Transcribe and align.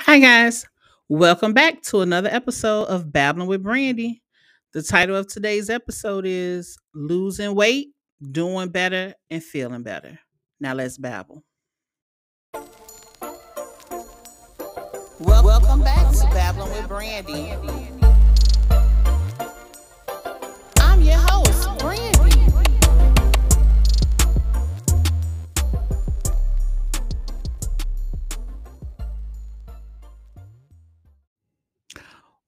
Hi, 0.00 0.18
guys. 0.18 0.66
Welcome 1.08 1.52
back 1.52 1.82
to 1.82 2.00
another 2.00 2.28
episode 2.30 2.84
of 2.84 3.12
Babbling 3.12 3.48
with 3.48 3.62
Brandi. 3.62 4.20
The 4.72 4.82
title 4.82 5.16
of 5.16 5.26
today's 5.26 5.70
episode 5.70 6.24
is 6.26 6.78
Losing 6.94 7.54
Weight, 7.54 7.88
Doing 8.32 8.68
Better, 8.70 9.14
and 9.30 9.42
Feeling 9.42 9.82
Better. 9.82 10.18
Now 10.60 10.74
let's 10.74 10.98
babble. 10.98 11.44
Welcome 15.18 15.82
back 15.82 16.12
to 16.16 16.26
Babbling 16.32 16.70
with 16.70 16.88
Brandi. 16.88 17.52
I'm 20.80 21.02
your 21.02 21.16
host, 21.16 21.68
Brandi. 21.78 22.25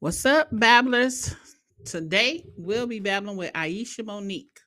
What's 0.01 0.25
up, 0.25 0.47
babblers? 0.53 1.35
Today 1.85 2.45
we'll 2.57 2.87
be 2.87 3.01
babbling 3.01 3.37
with 3.37 3.53
Aisha 3.55 4.05
Monique, 4.05 4.61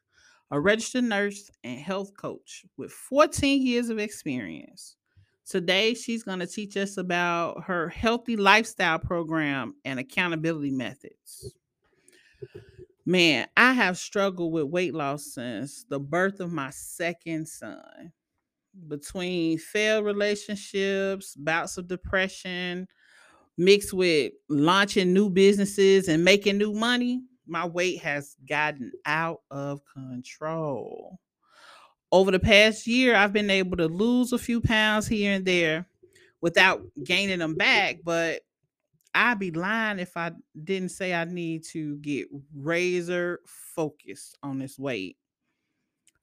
a 0.51 0.59
registered 0.59 1.05
nurse 1.05 1.49
and 1.63 1.79
health 1.79 2.11
coach 2.17 2.65
with 2.75 2.91
14 2.91 3.65
years 3.65 3.87
of 3.87 3.97
experience. 3.97 4.97
Today 5.47 5.93
she's 5.93 6.23
going 6.23 6.39
to 6.39 6.47
teach 6.47 6.75
us 6.75 6.97
about 6.97 7.63
her 7.63 7.87
healthy 7.87 8.35
lifestyle 8.35 8.99
program 8.99 9.75
and 9.85 10.01
accountability 10.01 10.71
methods. 10.71 11.55
Man, 13.05 13.47
I 13.55 13.71
have 13.71 13.97
struggled 13.97 14.51
with 14.51 14.65
weight 14.65 14.93
loss 14.93 15.27
since 15.33 15.85
the 15.87 16.01
birth 16.01 16.41
of 16.41 16.51
my 16.51 16.71
second 16.71 17.47
son. 17.47 18.11
Between 18.89 19.59
failed 19.59 20.03
relationships, 20.03 21.37
bouts 21.37 21.77
of 21.77 21.87
depression, 21.87 22.85
mixed 23.61 23.93
with 23.93 24.33
launching 24.49 25.13
new 25.13 25.29
businesses 25.29 26.07
and 26.07 26.23
making 26.23 26.57
new 26.57 26.73
money, 26.73 27.21
my 27.45 27.65
weight 27.65 27.99
has 27.99 28.35
gotten 28.49 28.91
out 29.05 29.41
of 29.51 29.81
control. 29.85 31.19
Over 32.11 32.31
the 32.31 32.39
past 32.39 32.87
year, 32.87 33.15
I've 33.15 33.33
been 33.33 33.49
able 33.49 33.77
to 33.77 33.87
lose 33.87 34.33
a 34.33 34.37
few 34.37 34.61
pounds 34.61 35.07
here 35.07 35.33
and 35.33 35.45
there 35.45 35.85
without 36.41 36.81
gaining 37.03 37.39
them 37.39 37.55
back, 37.55 37.97
but 38.03 38.41
I'd 39.13 39.39
be 39.39 39.51
lying 39.51 39.99
if 39.99 40.17
I 40.17 40.31
didn't 40.63 40.89
say 40.89 41.13
I 41.13 41.25
need 41.25 41.63
to 41.71 41.97
get 41.97 42.27
razor 42.55 43.41
focused 43.45 44.37
on 44.41 44.59
this 44.59 44.79
weight. 44.79 45.17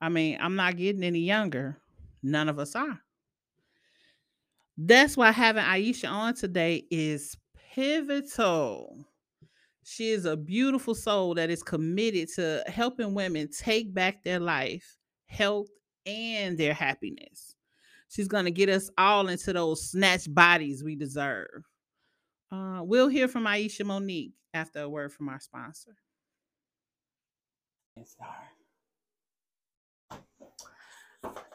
I 0.01 0.09
mean, 0.09 0.39
I'm 0.41 0.57
not 0.57 0.77
getting 0.77 1.05
any 1.05 1.21
younger. 1.21 1.79
None 2.23 2.49
of 2.49 2.59
us 2.59 2.75
are. 2.75 3.01
That's 4.81 5.17
why 5.17 5.33
having 5.33 5.65
Aisha 5.65 6.09
on 6.09 6.35
today 6.35 6.85
is 6.89 7.37
pivotal. 7.75 9.05
She 9.83 10.11
is 10.11 10.25
a 10.25 10.37
beautiful 10.37 10.95
soul 10.95 11.35
that 11.35 11.51
is 11.51 11.65
committed 11.65 12.29
to 12.37 12.63
helping 12.69 13.13
women 13.13 13.49
take 13.51 13.93
back 13.93 14.23
their 14.23 14.39
life, 14.39 14.97
health, 15.27 15.67
and 16.07 16.57
their 16.57 16.75
happiness. 16.75 17.57
She's 18.09 18.29
going 18.29 18.45
to 18.45 18.53
get 18.53 18.69
us 18.69 18.89
all 18.97 19.27
into 19.29 19.53
those 19.53 19.91
snatched 19.91 20.33
bodies 20.33 20.85
we 20.85 20.95
deserve. 20.95 21.65
Uh, 22.53 22.81
we'll 22.83 23.09
hear 23.09 23.27
from 23.27 23.47
Aisha 23.47 23.85
Monique 23.85 24.35
after 24.55 24.83
a 24.83 24.89
word 24.89 25.13
from 25.13 25.29
our 25.29 25.41
sponsor. 25.41 25.97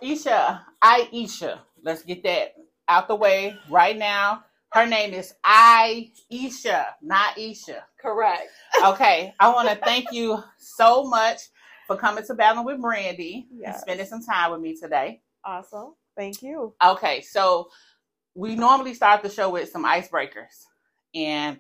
Isha, 0.01 0.65
Aisha, 0.83 1.59
let's 1.81 2.03
get 2.03 2.21
that 2.23 2.55
out 2.87 3.07
the 3.07 3.15
way 3.15 3.55
right 3.69 3.97
now. 3.97 4.43
Her 4.71 4.85
name 4.87 5.13
is 5.13 5.33
Aisha, 5.45 6.85
not 7.01 7.37
Isha. 7.37 7.83
Correct. 8.01 8.49
Okay. 8.83 9.33
I 9.39 9.49
want 9.53 9.69
to 9.69 9.75
thank 9.75 10.11
you 10.11 10.41
so 10.57 11.03
much 11.03 11.39
for 11.85 11.95
coming 11.95 12.25
to 12.25 12.33
Babbling 12.33 12.65
with 12.65 12.81
Brandi 12.81 13.45
Yes. 13.53 13.67
and 13.67 13.75
spending 13.81 14.05
some 14.07 14.23
time 14.23 14.51
with 14.51 14.61
me 14.61 14.75
today. 14.75 15.21
Awesome. 15.45 15.93
Thank 16.17 16.41
you. 16.41 16.73
Okay, 16.83 17.21
so 17.21 17.69
we 18.35 18.55
normally 18.55 18.93
start 18.93 19.21
the 19.21 19.29
show 19.29 19.49
with 19.49 19.69
some 19.69 19.85
icebreakers. 19.85 20.65
And 21.13 21.59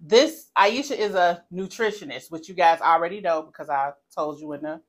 this 0.00 0.48
Aisha 0.56 0.96
is 0.96 1.14
a 1.14 1.44
nutritionist, 1.52 2.30
which 2.30 2.48
you 2.48 2.54
guys 2.54 2.80
already 2.80 3.20
know 3.20 3.42
because 3.42 3.68
I 3.68 3.92
told 4.14 4.40
you 4.40 4.52
in 4.54 4.62
the 4.62 4.80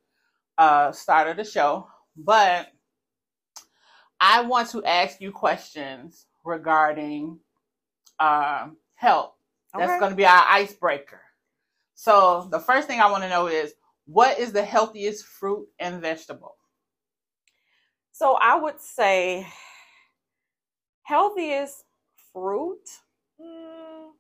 uh, 0.58 0.92
start 0.92 1.28
of 1.28 1.38
the 1.38 1.44
show. 1.44 1.88
But 2.16 2.68
I 4.26 4.40
want 4.40 4.70
to 4.70 4.82
ask 4.86 5.20
you 5.20 5.34
questions 5.34 6.28
regarding 6.46 7.40
uh, 8.20 8.70
health. 8.96 9.34
That's 9.78 9.90
Okay. 9.92 10.00
going 10.00 10.12
to 10.12 10.16
be 10.16 10.26
our 10.26 10.46
icebreaker. 10.50 11.20
So 11.96 12.48
the 12.50 12.60
first 12.62 12.88
thing 12.88 13.02
I 13.02 13.12
want 13.12 13.24
to 13.24 13.30
know 13.30 13.48
is 13.48 13.74
what 14.06 14.40
is 14.40 14.54
the 14.54 14.64
healthiest 14.64 15.26
fruit 15.26 15.68
and 15.78 16.00
vegetable? 16.02 16.56
So 18.14 18.38
I 18.42 18.56
would 18.56 18.80
say 18.80 19.46
healthiest 21.02 21.84
fruit. 22.32 22.80
mm, 23.42 24.12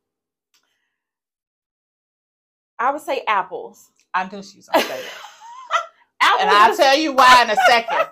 I 2.78 2.92
would 2.92 3.02
say 3.02 3.24
apples. 3.25 3.90
I 4.13 4.25
knew 4.25 4.44
she 4.44 4.58
was 4.58 4.68
going 4.68 4.84
to 4.84 4.92
say 4.92 5.02
that. 5.02 5.13
Apples, 6.22 6.42
and 6.42 6.50
I'll 6.50 6.75
tell 6.75 6.97
you 6.97 7.13
why 7.13 7.44
in 7.44 7.50
a 7.52 7.56
second. 7.68 8.08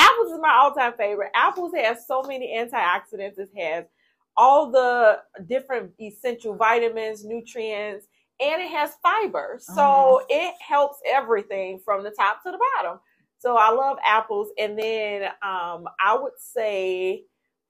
Apples 0.00 0.32
is 0.32 0.40
my 0.40 0.52
all-time 0.60 0.94
favorite. 0.98 1.30
Apples 1.34 1.72
has 1.76 2.06
so 2.06 2.22
many 2.22 2.56
antioxidants. 2.56 3.38
It 3.38 3.50
has 3.58 3.84
all 4.36 4.70
the 4.70 5.18
different 5.48 5.92
essential 6.00 6.56
vitamins, 6.56 7.24
nutrients, 7.24 8.06
and 8.40 8.62
it 8.62 8.70
has 8.70 8.92
fiber. 9.02 9.58
So 9.60 10.22
it 10.30 10.54
helps 10.66 10.98
everything 11.06 11.80
from 11.84 12.02
the 12.04 12.10
top 12.10 12.42
to 12.44 12.50
the 12.50 12.58
bottom. 12.76 13.00
So 13.38 13.56
I 13.56 13.70
love 13.70 13.98
apples. 14.06 14.48
And 14.58 14.78
then 14.78 15.24
um, 15.42 15.86
I 16.00 16.16
would 16.20 16.38
say 16.38 17.24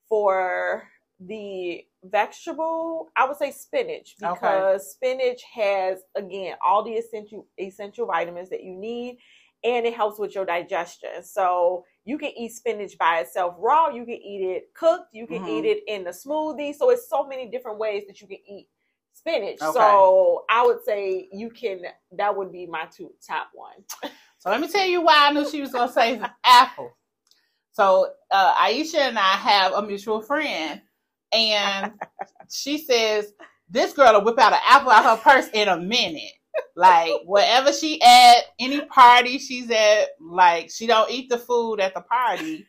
for 0.09 0.85
the 1.21 1.85
vegetable, 2.05 3.09
I 3.17 3.27
would 3.27 3.37
say 3.37 3.51
spinach 3.53 4.17
Okay. 4.23 4.35
because 4.35 4.93
spinach 4.93 5.43
has 5.55 6.01
again 6.17 6.57
all 6.65 6.83
the 6.85 6.93
essential 6.93 7.47
essential 7.59 8.07
vitamins 8.07 8.51
that 8.51 8.65
you 8.65 8.75
need 8.75 9.19
and 9.65 9.87
it 9.87 9.95
helps 9.95 10.19
with 10.19 10.35
your 10.35 10.45
digestion. 10.45 11.23
So 11.23 11.85
you 12.05 12.19
can 12.19 12.31
eat 12.37 12.53
spinach 12.53 12.97
by 12.99 13.21
itself 13.21 13.55
raw, 13.59 13.89
you 13.89 14.05
can 14.05 14.15
eat 14.15 14.43
it 14.45 14.75
cooked, 14.75 15.09
you 15.13 15.27
can 15.27 15.43
Mhm. 15.43 15.49
eat 15.49 15.65
it 15.67 15.85
in 15.87 16.07
a 16.07 16.11
smoothie. 16.11 16.75
So 16.75 16.91
it's 16.91 17.09
so 17.09 17.27
many 17.27 17.47
different 17.51 17.79
ways 17.79 18.05
that 18.07 18.21
you 18.21 18.27
can 18.27 18.39
eat 18.47 18.69
spinach. 19.13 19.61
Okay. 19.61 19.73
So 19.73 20.45
I 20.51 20.65
would 20.65 20.83
say 20.85 21.29
you 21.33 21.51
can 21.51 21.83
that 22.13 22.37
would 22.37 22.53
be 22.53 22.67
my 22.67 22.87
two 22.87 23.13
top 23.27 23.51
one. 23.55 23.85
So 24.39 24.49
let 24.49 24.59
me 24.63 24.69
tell 24.69 24.87
you 24.87 25.03
why 25.03 25.29
I 25.29 25.33
knew 25.33 25.47
she 25.47 25.61
was 25.61 25.71
going 25.71 25.89
to 25.89 25.93
say 25.93 26.19
apple. 26.45 26.97
So 27.73 28.11
uh, 28.31 28.55
Aisha 28.55 28.97
and 28.99 29.19
I 29.19 29.33
have 29.37 29.73
a 29.75 29.83
mutual 29.83 30.23
friend, 30.23 30.81
and 31.31 31.93
she 32.51 32.79
says 32.79 33.35
this 33.69 33.93
girl 33.93 34.15
will 34.15 34.25
whip 34.25 34.39
out 34.39 34.55
an 34.55 34.61
apple 34.67 34.91
out 34.91 35.05
of 35.05 35.23
her 35.23 35.31
purse 35.43 35.51
in 35.53 35.69
a 35.69 35.77
minute. 35.79 36.33
Like 36.77 37.13
wherever 37.25 37.73
she 37.73 38.01
at, 38.03 38.37
any 38.59 38.81
party 38.87 39.39
she's 39.39 39.71
at, 39.71 40.09
like 40.21 40.71
she 40.71 40.87
don't 40.87 41.11
eat 41.11 41.29
the 41.29 41.39
food 41.39 41.81
at 41.81 41.95
the 41.95 42.01
party. 42.01 42.67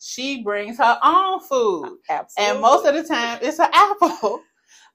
She 0.00 0.42
brings 0.42 0.78
her 0.78 0.98
own 1.02 1.40
food. 1.40 1.98
Absolutely. 2.10 2.52
And 2.52 2.60
most 2.60 2.86
of 2.86 2.94
the 2.94 3.04
time, 3.04 3.38
it's 3.40 3.60
an 3.60 3.68
apple. 3.72 4.42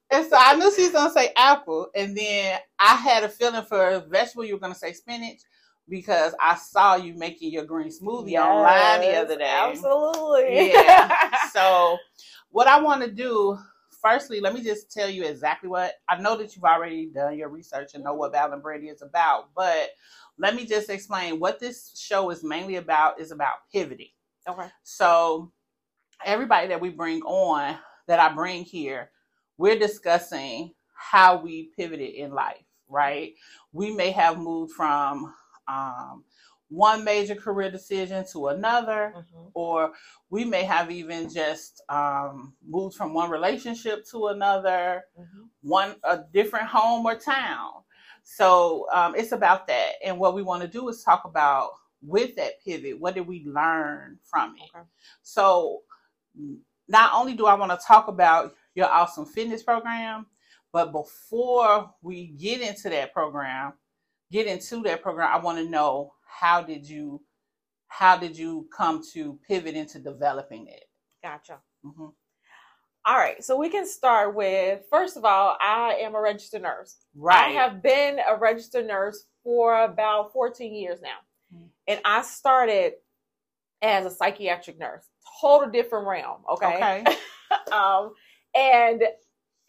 And 0.09 0.25
so 0.25 0.37
I 0.39 0.55
knew 0.55 0.73
she 0.73 0.83
was 0.83 0.91
gonna 0.91 1.11
say 1.11 1.33
apple, 1.35 1.89
and 1.93 2.17
then 2.17 2.59
I 2.79 2.95
had 2.95 3.23
a 3.23 3.29
feeling 3.29 3.63
for 3.63 3.89
a 3.89 3.99
vegetable 3.99 4.45
you 4.45 4.53
were 4.53 4.59
gonna 4.59 4.75
say 4.75 4.93
spinach 4.93 5.41
because 5.89 6.33
I 6.41 6.55
saw 6.55 6.95
you 6.95 7.13
making 7.13 7.51
your 7.51 7.65
green 7.65 7.89
smoothie 7.89 8.37
online 8.37 9.01
the 9.01 9.17
other 9.17 9.37
day. 9.37 9.45
Absolutely. 9.49 10.71
Yeah. 10.71 11.13
so 11.51 11.97
what 12.51 12.67
I 12.67 12.79
want 12.79 13.03
to 13.03 13.11
do, 13.11 13.57
firstly, 14.01 14.39
let 14.39 14.53
me 14.53 14.61
just 14.63 14.91
tell 14.91 15.09
you 15.09 15.23
exactly 15.23 15.69
what 15.69 15.93
I 16.09 16.17
know 16.17 16.37
that 16.37 16.55
you've 16.55 16.65
already 16.65 17.07
done 17.07 17.37
your 17.37 17.49
research 17.49 17.91
and 17.93 18.03
know 18.03 18.13
what 18.13 18.31
Val 18.31 18.53
and 18.53 18.61
Brady 18.61 18.87
is 18.87 19.01
about, 19.01 19.49
but 19.55 19.89
let 20.37 20.55
me 20.55 20.65
just 20.65 20.89
explain 20.89 21.39
what 21.39 21.59
this 21.59 21.97
show 21.97 22.29
is 22.29 22.43
mainly 22.43 22.75
about 22.75 23.19
is 23.19 23.31
about 23.31 23.55
pivoting. 23.71 24.09
okay. 24.47 24.67
So 24.83 25.51
everybody 26.25 26.67
that 26.67 26.81
we 26.81 26.89
bring 26.89 27.21
on, 27.23 27.77
that 28.07 28.19
I 28.19 28.33
bring 28.33 28.63
here, 28.63 29.11
we're 29.57 29.79
discussing 29.79 30.73
how 30.93 31.37
we 31.41 31.71
pivoted 31.75 32.13
in 32.13 32.31
life, 32.31 32.63
right? 32.87 33.33
We 33.73 33.91
may 33.91 34.11
have 34.11 34.37
moved 34.37 34.73
from 34.73 35.33
um, 35.67 36.23
one 36.69 37.03
major 37.03 37.35
career 37.35 37.71
decision 37.71 38.25
to 38.31 38.49
another, 38.49 39.13
Mhm. 39.15 39.51
or 39.53 39.93
we 40.29 40.43
may 40.43 40.63
have 40.63 40.91
even 40.91 41.29
just 41.29 41.81
um, 41.89 42.53
moved 42.65 42.95
from 42.95 43.13
one 43.13 43.29
relationship 43.29 44.05
to 44.07 44.27
another, 44.27 45.05
Mhm. 45.17 45.49
one 45.61 45.95
a 46.03 46.17
different 46.33 46.67
home 46.67 47.05
or 47.05 47.15
town. 47.15 47.83
So 48.23 48.87
um, 48.91 49.15
it's 49.15 49.31
about 49.31 49.67
that, 49.67 49.93
and 50.03 50.19
what 50.19 50.33
we 50.33 50.43
want 50.43 50.61
to 50.61 50.67
do 50.67 50.89
is 50.89 51.03
talk 51.03 51.23
about 51.23 51.71
with 52.01 52.35
that 52.35 52.61
pivot. 52.63 52.99
What 52.99 53.15
did 53.15 53.25
we 53.25 53.45
learn 53.45 54.19
from 54.23 54.55
it? 54.57 54.69
Okay. 54.75 54.85
So 55.21 55.83
not 56.89 57.13
only 57.13 57.33
do 57.33 57.45
I 57.45 57.53
want 57.53 57.71
to 57.71 57.85
talk 57.85 58.07
about 58.07 58.53
your 58.75 58.87
awesome 58.87 59.25
fitness 59.25 59.63
program, 59.63 60.27
but 60.73 60.91
before 60.91 61.93
we 62.01 62.27
get 62.27 62.61
into 62.61 62.89
that 62.89 63.13
program, 63.13 63.73
get 64.31 64.45
into 64.47 64.83
that 64.83 65.01
program, 65.01 65.33
I 65.33 65.37
want 65.37 65.57
to 65.57 65.69
know 65.69 66.13
how 66.39 66.61
did 66.61 66.87
you 66.87 67.21
how 67.87 68.17
did 68.17 68.37
you 68.37 68.67
come 68.75 69.01
to 69.13 69.39
pivot 69.47 69.75
into 69.75 69.99
developing 69.99 70.67
it? 70.67 70.83
Gotcha. 71.23 71.59
Mm-hmm. 71.85 72.07
All 73.05 73.15
right, 73.15 73.41
so 73.41 73.55
we 73.55 73.69
can 73.69 73.87
start 73.87 74.35
with 74.35 74.81
first 74.89 75.15
of 75.15 75.23
all, 75.23 75.55
I 75.61 75.99
am 76.01 76.13
a 76.13 76.21
registered 76.21 76.61
nurse. 76.61 76.97
Right. 77.15 77.47
I 77.47 77.49
have 77.51 77.81
been 77.81 78.19
a 78.19 78.35
registered 78.35 78.85
nurse 78.85 79.25
for 79.43 79.83
about 79.83 80.33
14 80.33 80.75
years 80.75 80.99
now. 81.01 81.55
Mm-hmm. 81.55 81.67
And 81.87 82.01
I 82.03 82.21
started 82.23 82.93
as 83.81 84.05
a 84.05 84.11
psychiatric 84.11 84.77
nurse, 84.77 85.05
total 85.41 85.71
different 85.71 86.05
realm. 86.05 86.41
Okay. 86.51 86.75
okay. 86.75 87.05
um, 87.71 88.13
and 88.53 89.03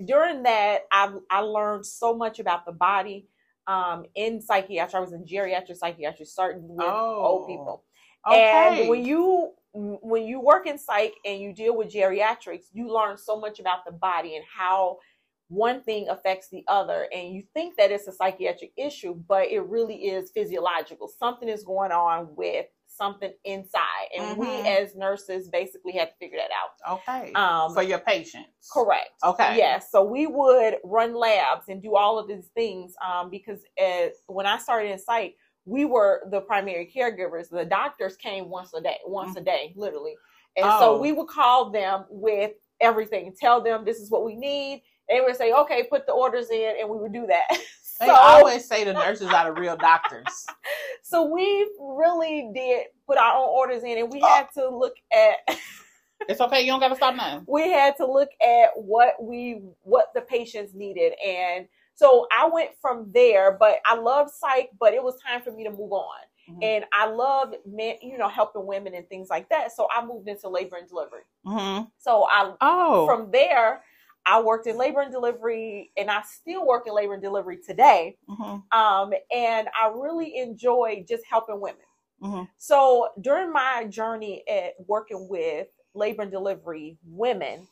during 0.05 0.43
that, 0.43 0.81
I 0.91 1.13
I 1.31 1.41
learned 1.41 1.87
so 1.87 2.17
much 2.17 2.41
about 2.41 2.67
the 2.67 2.73
body. 2.73 3.29
Um, 3.69 4.07
in 4.15 4.41
psychiatry, 4.41 4.95
I 4.95 5.01
was 5.01 5.13
in 5.13 5.25
geriatric 5.25 5.77
psychiatry, 5.77 6.25
starting 6.25 6.67
with 6.67 6.81
oh, 6.89 7.23
old 7.23 7.49
people. 7.49 7.85
Okay. 8.27 8.81
And 8.81 8.89
when 8.89 9.05
you 9.05 9.53
when 9.75 10.25
you 10.25 10.41
work 10.41 10.67
in 10.67 10.79
psych 10.79 11.13
and 11.25 11.41
you 11.41 11.53
deal 11.53 11.77
with 11.77 11.93
geriatrics, 11.93 12.65
you 12.73 12.93
learn 12.93 13.17
so 13.17 13.39
much 13.39 13.61
about 13.61 13.85
the 13.85 13.93
body 13.93 14.37
and 14.37 14.45
how 14.53 14.99
one 15.49 15.83
thing 15.83 16.09
affects 16.09 16.49
the 16.51 16.65
other. 16.69 17.09
And 17.13 17.35
you 17.35 17.43
think 17.55 17.77
that 17.77 17.91
it's 17.91 18.07
a 18.07 18.13
psychiatric 18.13 18.73
issue, 18.77 19.15
but 19.27 19.49
it 19.49 19.61
really 19.61 20.07
is 20.07 20.31
physiological. 20.31 21.09
Something 21.09 21.49
is 21.49 21.65
going 21.65 21.91
on 21.91 22.29
with 22.37 22.67
something 22.87 23.33
inside. 23.45 24.09
And 24.17 24.37
mm-hmm. 24.37 24.41
we 24.41 24.69
as 24.69 24.95
nurses 24.95 25.49
basically 25.49 25.93
had 25.93 26.11
to 26.11 26.15
figure 26.19 26.39
that 26.39 26.51
out. 26.51 26.99
Okay. 26.99 27.33
Um, 27.33 27.73
For 27.73 27.83
your 27.83 28.01
patients. 28.01 28.69
Correct. 28.73 29.11
Okay. 29.25 29.57
Yes. 29.57 29.91
So 29.91 30.03
we 30.03 30.27
would 30.27 30.77
run 30.85 31.15
labs 31.15 31.67
and 31.69 31.83
do 31.83 31.97
all 31.97 32.19
of 32.19 32.29
these 32.29 32.49
things 32.55 32.95
um, 33.07 33.31
because 33.31 33.61
as, 33.81 34.13
when 34.27 34.47
I 34.47 34.59
started 34.59 34.91
in 34.91 34.99
psych, 34.99 35.35
we 35.65 35.85
were 35.85 36.23
the 36.31 36.41
primary 36.41 36.91
caregivers. 36.95 37.49
The 37.51 37.65
doctors 37.65 38.17
came 38.17 38.49
once 38.49 38.73
a 38.75 38.81
day, 38.81 38.97
once 39.07 39.31
mm-hmm. 39.31 39.39
a 39.39 39.45
day, 39.45 39.73
literally. 39.77 40.15
And 40.57 40.67
oh. 40.67 40.81
so 40.81 41.01
we 41.01 41.13
would 41.13 41.29
call 41.29 41.71
them 41.71 42.05
with 42.11 42.53
everything, 42.81 43.35
tell 43.39 43.63
them 43.63 43.85
this 43.85 43.99
is 43.99 44.11
what 44.11 44.25
we 44.25 44.35
need. 44.35 44.83
They 45.09 45.21
would 45.21 45.37
say, 45.37 45.53
okay, 45.53 45.85
put 45.89 46.07
the 46.07 46.13
orders 46.13 46.51
in, 46.51 46.75
and 46.81 46.89
we 46.89 46.99
would 46.99 47.13
do 47.13 47.27
that. 47.27 47.47
They 48.01 48.07
so, 48.07 48.15
always 48.15 48.65
say 48.65 48.85
the 48.85 48.93
nurses 48.93 49.29
are 49.31 49.53
the 49.53 49.61
real 49.61 49.77
doctors. 49.77 50.47
so 51.03 51.25
we 51.25 51.69
really 51.81 52.49
did 52.55 52.87
put 53.09 53.19
our 53.19 53.37
own 53.37 53.49
orders 53.49 53.83
in, 53.83 53.99
and 53.99 54.13
we 54.13 54.21
oh. 54.23 54.29
had 54.29 54.47
to 54.55 54.69
look 54.69 54.95
at. 55.13 55.39
it's 56.29 56.41
okay. 56.41 56.61
You 56.61 56.69
don't 56.69 56.79
got 56.79 56.91
to 56.91 56.95
stop 56.95 57.17
now. 57.17 57.43
We 57.49 57.73
had 57.73 57.97
to 57.97 58.07
look 58.07 58.29
at 58.41 58.71
what 58.77 59.21
we 59.21 59.63
what 59.83 60.13
the 60.15 60.21
patients 60.21 60.75
needed, 60.75 61.15
and 61.27 61.67
so 61.97 62.29
I 62.31 62.49
went 62.49 62.71
from 62.81 63.11
there, 63.13 63.57
but 63.59 63.81
I 63.85 63.97
love 63.97 64.31
psych, 64.31 64.71
but 64.79 64.95
it 64.95 65.03
was 65.03 65.19
time 65.21 65.43
for 65.43 65.51
me 65.51 65.65
to 65.65 65.71
move 65.71 65.91
on. 65.91 66.21
Mm-hmm. 66.49 66.63
And 66.63 66.85
I 66.93 67.09
love 67.09 67.53
men, 67.67 67.97
you 68.01 68.17
know, 68.17 68.29
helping 68.29 68.67
women 68.67 68.95
and 68.95 69.09
things 69.09 69.29
like 69.29 69.49
that. 69.49 69.73
So 69.73 69.89
I 69.95 70.05
moved 70.05 70.29
into 70.29 70.49
labor 70.49 70.77
and 70.77 70.89
delivery. 70.89 71.23
Mm-hmm. 71.45 71.87
So 71.99 72.25
I, 72.31 72.55
oh, 72.61 73.07
from 73.07 73.33
there, 73.33 73.83
I 74.29 74.43
worked 74.43 74.67
in 74.67 74.77
labor 74.77 75.01
and 75.01 75.11
delivery, 75.11 75.91
and 75.97 76.11
I 76.11 76.21
still 76.23 76.67
work 76.67 76.85
in 76.87 76.95
labor 76.95 77.15
and 77.15 77.23
delivery 77.23 77.59
today. 77.67 78.19
Mm-hmm. 78.29 78.79
Um, 78.79 79.13
and 79.35 79.69
I 79.69 79.89
really 79.89 80.37
enjoy 80.37 81.05
just 81.09 81.25
helping 81.25 81.61
women. 81.61 81.81
Mm-hmm. 82.23 82.43
So 82.59 83.09
during 83.23 83.51
my 83.53 83.87
journey 83.89 84.45
at 84.47 84.75
working 84.87 85.29
with 85.31 85.69
labor 85.95 86.23
and 86.23 86.31
delivery 86.31 86.99
women, 87.07 87.67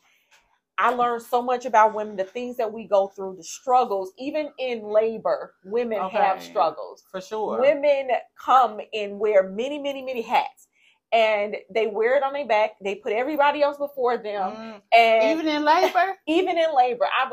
I 0.79 0.89
learned 0.89 1.21
so 1.21 1.43
much 1.43 1.65
about 1.65 1.93
women, 1.93 2.15
the 2.15 2.23
things 2.23 2.57
that 2.57 2.71
we 2.71 2.87
go 2.87 3.07
through, 3.07 3.35
the 3.37 3.43
struggles. 3.43 4.11
Even 4.17 4.49
in 4.57 4.83
labor, 4.83 5.53
women 5.63 5.99
okay. 5.99 6.17
have 6.17 6.41
struggles. 6.41 7.03
For 7.11 7.21
sure. 7.21 7.61
Women 7.61 8.09
come 8.43 8.79
and 8.93 9.19
wear 9.19 9.47
many, 9.47 9.77
many, 9.77 10.01
many 10.01 10.23
hats. 10.23 10.66
And 11.13 11.55
they 11.73 11.87
wear 11.87 12.17
it 12.17 12.23
on 12.23 12.33
their 12.33 12.47
back. 12.47 12.71
They 12.81 12.95
put 12.95 13.13
everybody 13.13 13.61
else 13.61 13.77
before 13.77 14.17
them. 14.17 14.51
Mm. 14.51 14.81
And 14.95 15.39
even 15.39 15.47
in 15.47 15.63
labor? 15.63 16.15
even 16.27 16.57
in 16.57 16.75
labor. 16.75 17.05
I 17.05 17.29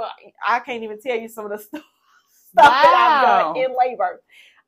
I 0.47 0.61
can't 0.61 0.83
even 0.83 1.01
tell 1.01 1.17
you 1.17 1.29
some 1.29 1.47
of 1.47 1.51
the 1.51 1.59
stuff, 1.65 1.83
wow. 2.55 2.71
that 2.71 3.45
I've 3.47 3.55
done 3.55 3.57
in 3.57 3.77
labor. 3.77 4.23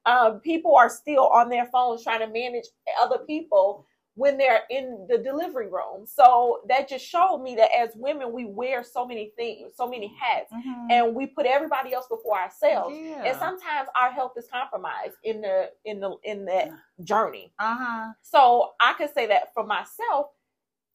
Um, 0.06 0.40
people 0.40 0.76
are 0.76 0.88
still 0.88 1.28
on 1.28 1.48
their 1.48 1.66
phones 1.66 2.02
trying 2.02 2.20
to 2.20 2.26
manage 2.26 2.66
other 3.00 3.18
people 3.26 3.86
when 4.16 4.38
they're 4.38 4.62
in 4.70 5.06
the 5.10 5.18
delivery 5.18 5.68
room. 5.68 6.06
So 6.06 6.62
that 6.68 6.88
just 6.88 7.06
showed 7.06 7.42
me 7.42 7.54
that 7.56 7.68
as 7.78 7.90
women, 7.94 8.32
we 8.32 8.46
wear 8.46 8.82
so 8.82 9.06
many 9.06 9.32
things, 9.36 9.74
so 9.76 9.86
many 9.86 10.12
hats, 10.18 10.50
mm-hmm. 10.50 10.90
and 10.90 11.14
we 11.14 11.26
put 11.26 11.44
everybody 11.44 11.92
else 11.92 12.06
before 12.08 12.38
ourselves. 12.38 12.96
Yeah. 12.98 13.24
And 13.24 13.38
sometimes 13.38 13.88
our 14.00 14.10
health 14.10 14.32
is 14.38 14.46
compromised 14.50 15.16
in 15.22 15.42
the 15.42 15.70
in 15.84 16.00
the 16.00 16.16
in 16.24 16.46
that 16.46 16.70
journey. 17.04 17.52
Uh-huh. 17.58 18.12
So 18.22 18.70
I 18.80 18.94
could 18.94 19.12
say 19.12 19.26
that 19.26 19.52
for 19.52 19.64
myself, 19.64 20.28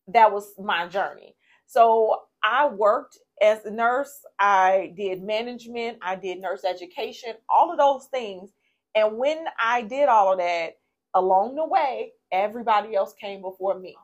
that 0.07 0.33
was 0.33 0.53
my 0.57 0.88
journey. 0.88 1.35
So 1.67 2.24
I 2.44 2.69
worked 2.69 3.19
as 3.39 3.63
a 3.65 3.71
nurse. 3.71 4.25
I 4.39 4.94
did 4.97 5.21
management. 5.21 6.00
I 6.01 6.15
did 6.15 6.41
nurse 6.41 6.63
education. 6.63 7.33
All 7.47 7.71
of 7.71 7.77
those 7.77 8.07
things. 8.07 8.50
And 8.95 9.17
when 9.17 9.45
I 9.63 9.83
did 9.83 10.09
all 10.09 10.33
of 10.33 10.39
that, 10.39 10.74
along 11.13 11.56
the 11.56 11.65
way, 11.65 12.13
everybody 12.31 12.95
else 12.95 13.13
came 13.13 13.41
before 13.41 13.79
me. 13.79 13.95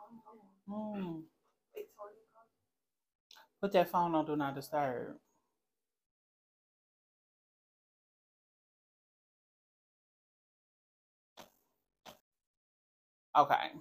Mm. 0.69 1.23
Put 3.61 3.71
that 3.73 3.89
phone 3.89 4.13
on 4.15 4.25
do 4.25 4.35
not 4.35 4.55
disturb. 4.55 5.15
Okay. 13.37 13.71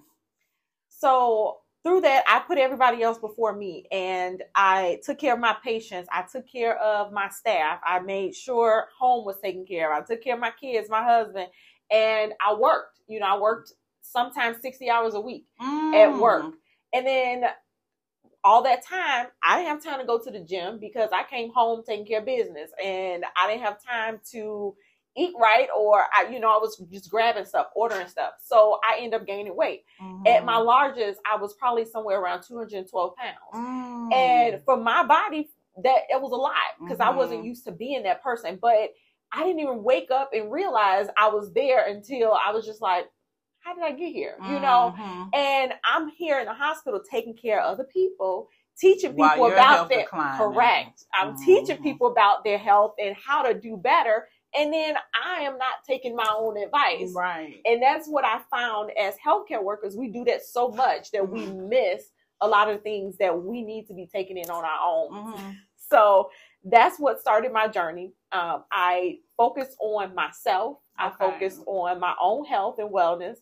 So 0.89 1.57
through 1.83 2.01
that, 2.01 2.23
I 2.27 2.39
put 2.39 2.57
everybody 2.57 3.01
else 3.01 3.17
before 3.17 3.55
me 3.55 3.85
and 3.91 4.43
I 4.55 4.99
took 5.03 5.19
care 5.19 5.33
of 5.33 5.39
my 5.39 5.55
patients. 5.63 6.07
I 6.11 6.23
took 6.31 6.51
care 6.51 6.77
of 6.77 7.11
my 7.11 7.29
staff. 7.29 7.79
I 7.85 7.99
made 7.99 8.35
sure 8.35 8.87
home 8.99 9.25
was 9.25 9.39
taken 9.41 9.65
care 9.65 9.93
of. 9.95 10.03
I 10.03 10.05
took 10.05 10.23
care 10.23 10.35
of 10.35 10.39
my 10.39 10.51
kids, 10.59 10.89
my 10.89 11.03
husband, 11.03 11.47
and 11.91 12.33
I 12.45 12.53
worked. 12.53 12.99
You 13.07 13.19
know, 13.19 13.27
I 13.27 13.39
worked 13.39 13.73
sometimes 14.11 14.57
60 14.61 14.89
hours 14.89 15.13
a 15.13 15.19
week 15.19 15.45
mm. 15.61 15.93
at 15.95 16.19
work. 16.19 16.53
And 16.93 17.05
then 17.05 17.43
all 18.43 18.63
that 18.63 18.85
time, 18.85 19.27
I 19.43 19.57
didn't 19.57 19.69
have 19.69 19.83
time 19.83 19.99
to 19.99 20.05
go 20.05 20.19
to 20.19 20.31
the 20.31 20.39
gym 20.39 20.79
because 20.79 21.09
I 21.11 21.23
came 21.23 21.51
home 21.53 21.83
taking 21.85 22.05
care 22.05 22.19
of 22.19 22.25
business 22.25 22.71
and 22.83 23.25
I 23.35 23.47
didn't 23.47 23.63
have 23.63 23.83
time 23.83 24.19
to 24.31 24.75
eat 25.17 25.33
right 25.39 25.67
or 25.75 26.05
I, 26.15 26.29
you 26.31 26.39
know, 26.39 26.49
I 26.49 26.57
was 26.57 26.81
just 26.91 27.09
grabbing 27.09 27.45
stuff, 27.45 27.67
ordering 27.75 28.07
stuff. 28.07 28.33
So 28.43 28.79
I 28.87 28.97
ended 28.97 29.19
up 29.19 29.27
gaining 29.27 29.55
weight. 29.55 29.83
Mm-hmm. 30.01 30.27
At 30.27 30.45
my 30.45 30.57
largest, 30.57 31.19
I 31.29 31.35
was 31.37 31.55
probably 31.55 31.85
somewhere 31.85 32.21
around 32.21 32.43
212 32.47 33.15
pounds. 33.15 33.35
Mm. 33.53 34.13
And 34.13 34.63
for 34.63 34.77
my 34.77 35.03
body, 35.03 35.49
that 35.83 36.01
it 36.09 36.21
was 36.21 36.31
a 36.31 36.35
lot 36.35 36.53
because 36.79 36.99
mm-hmm. 36.99 37.13
I 37.13 37.17
wasn't 37.17 37.39
mm-hmm. 37.39 37.47
used 37.47 37.65
to 37.65 37.71
being 37.71 38.03
that 38.03 38.23
person. 38.23 38.59
But 38.61 38.91
I 39.31 39.43
didn't 39.43 39.59
even 39.59 39.83
wake 39.83 40.11
up 40.11 40.29
and 40.33 40.51
realize 40.51 41.07
I 41.17 41.29
was 41.29 41.51
there 41.53 41.87
until 41.87 42.33
I 42.33 42.51
was 42.51 42.65
just 42.65 42.81
like, 42.81 43.05
how 43.67 43.73
did 43.73 43.83
I 43.83 43.91
get 43.91 44.13
here? 44.13 44.35
Mm-hmm. 44.41 44.53
You 44.53 44.59
know, 44.61 44.95
mm-hmm. 44.97 45.23
and 45.33 45.73
I'm 45.83 46.09
here 46.09 46.39
in 46.39 46.45
the 46.45 46.53
hospital 46.53 47.01
taking 47.09 47.35
care 47.35 47.61
of 47.61 47.73
other 47.73 47.83
people, 47.83 48.47
teaching 48.79 49.11
people 49.11 49.47
about 49.47 49.89
their 49.89 50.05
correct. 50.05 51.03
I'm 51.13 51.33
mm-hmm. 51.33 51.45
teaching 51.45 51.83
people 51.83 52.07
about 52.07 52.43
their 52.43 52.57
health 52.57 52.93
and 52.97 53.15
how 53.15 53.43
to 53.43 53.53
do 53.53 53.75
better. 53.77 54.27
And 54.57 54.71
then 54.71 54.95
I 55.21 55.41
am 55.41 55.57
not 55.57 55.83
taking 55.85 56.15
my 56.15 56.27
own 56.33 56.57
advice. 56.57 57.11
Right. 57.13 57.55
And 57.65 57.81
that's 57.81 58.07
what 58.07 58.23
I 58.23 58.39
found 58.49 58.91
as 58.97 59.15
healthcare 59.25 59.61
workers. 59.61 59.97
We 59.97 60.07
do 60.07 60.23
that 60.25 60.45
so 60.45 60.69
much 60.69 61.11
that 61.11 61.27
we 61.27 61.41
mm-hmm. 61.41 61.67
miss 61.67 62.05
a 62.39 62.47
lot 62.47 62.69
of 62.69 62.81
things 62.83 63.17
that 63.17 63.37
we 63.37 63.63
need 63.63 63.87
to 63.87 63.93
be 63.93 64.07
taking 64.07 64.37
in 64.37 64.49
on 64.49 64.63
our 64.63 64.79
own. 64.81 65.11
Mm-hmm. 65.11 65.51
So 65.89 66.29
that's 66.63 66.99
what 66.99 67.19
started 67.19 67.51
my 67.51 67.67
journey. 67.67 68.13
Um, 68.31 68.63
I 68.71 69.17
focused 69.35 69.77
on 69.81 70.15
myself. 70.15 70.77
Okay. 70.99 71.13
I 71.13 71.17
focused 71.17 71.61
on 71.65 71.99
my 71.99 72.13
own 72.19 72.45
health 72.45 72.79
and 72.79 72.89
wellness. 72.89 73.37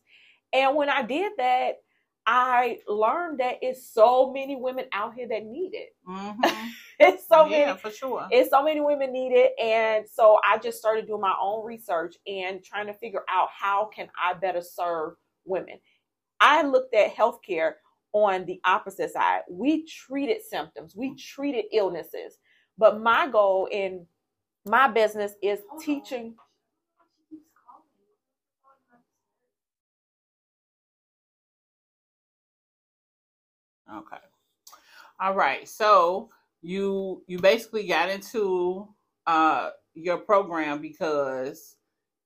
And 0.56 0.76
when 0.76 0.90
I 0.90 1.02
did 1.02 1.34
that, 1.38 1.80
I 2.26 2.80
learned 2.88 3.42
that 3.42 3.58
it's 3.62 3.88
so 3.94 4.32
many 4.32 4.56
women 4.56 4.86
out 4.94 5.14
here 5.14 5.28
that 5.28 5.46
need 5.46 5.72
it. 5.74 5.90
Mm-hmm. 6.08 6.68
it's 7.00 7.28
so 7.28 7.46
yeah, 7.46 7.66
many 7.68 7.78
for 7.78 7.92
sure. 7.92 8.26
It's 8.32 8.50
so 8.50 8.64
many 8.64 8.80
women 8.80 9.12
need 9.12 9.34
it, 9.34 9.52
and 9.62 10.06
so 10.12 10.40
I 10.48 10.58
just 10.58 10.80
started 10.80 11.08
doing 11.08 11.22
my 11.22 11.36
own 11.40 11.66
research 11.66 12.16
and 12.26 12.64
trying 12.64 12.88
to 12.88 12.94
figure 12.94 13.24
out 13.30 13.50
how 13.52 13.90
can 13.94 14.08
I 14.22 14.34
better 14.34 14.62
serve 14.62 15.16
women. 15.44 15.78
I 16.40 16.64
looked 16.64 16.96
at 16.96 17.14
healthcare 17.14 17.74
on 18.14 18.46
the 18.46 18.62
opposite 18.64 19.12
side. 19.12 19.42
We 19.50 19.86
treated 19.86 20.42
symptoms, 20.50 20.96
we 20.96 21.16
treated 21.16 21.66
illnesses, 21.74 22.40
but 22.78 23.02
my 23.02 23.28
goal 23.28 23.68
in 23.72 24.08
my 24.66 24.88
business 24.88 25.34
is 25.44 25.60
teaching 25.82 26.36
Okay. 33.94 34.18
All 35.20 35.34
right. 35.36 35.68
So 35.68 36.30
you 36.62 37.24
you 37.28 37.40
basically 37.40 37.88
got 37.88 38.10
into 38.10 38.88
uh 39.28 39.72
your 39.94 40.18
program 40.18 40.82
because 40.82 41.76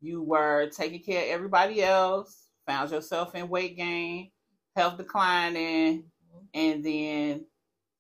you 0.02 0.24
were 0.24 0.70
taking 0.70 1.02
care 1.02 1.24
of 1.24 1.30
everybody 1.30 1.84
else, 1.84 2.46
found 2.66 2.90
yourself 2.92 3.36
in 3.36 3.50
weight 3.50 3.76
gain, 3.78 4.32
health 4.76 4.98
declining, 4.98 6.06
Mm-hmm. 6.30 6.46
and 6.54 6.86
then 6.86 7.46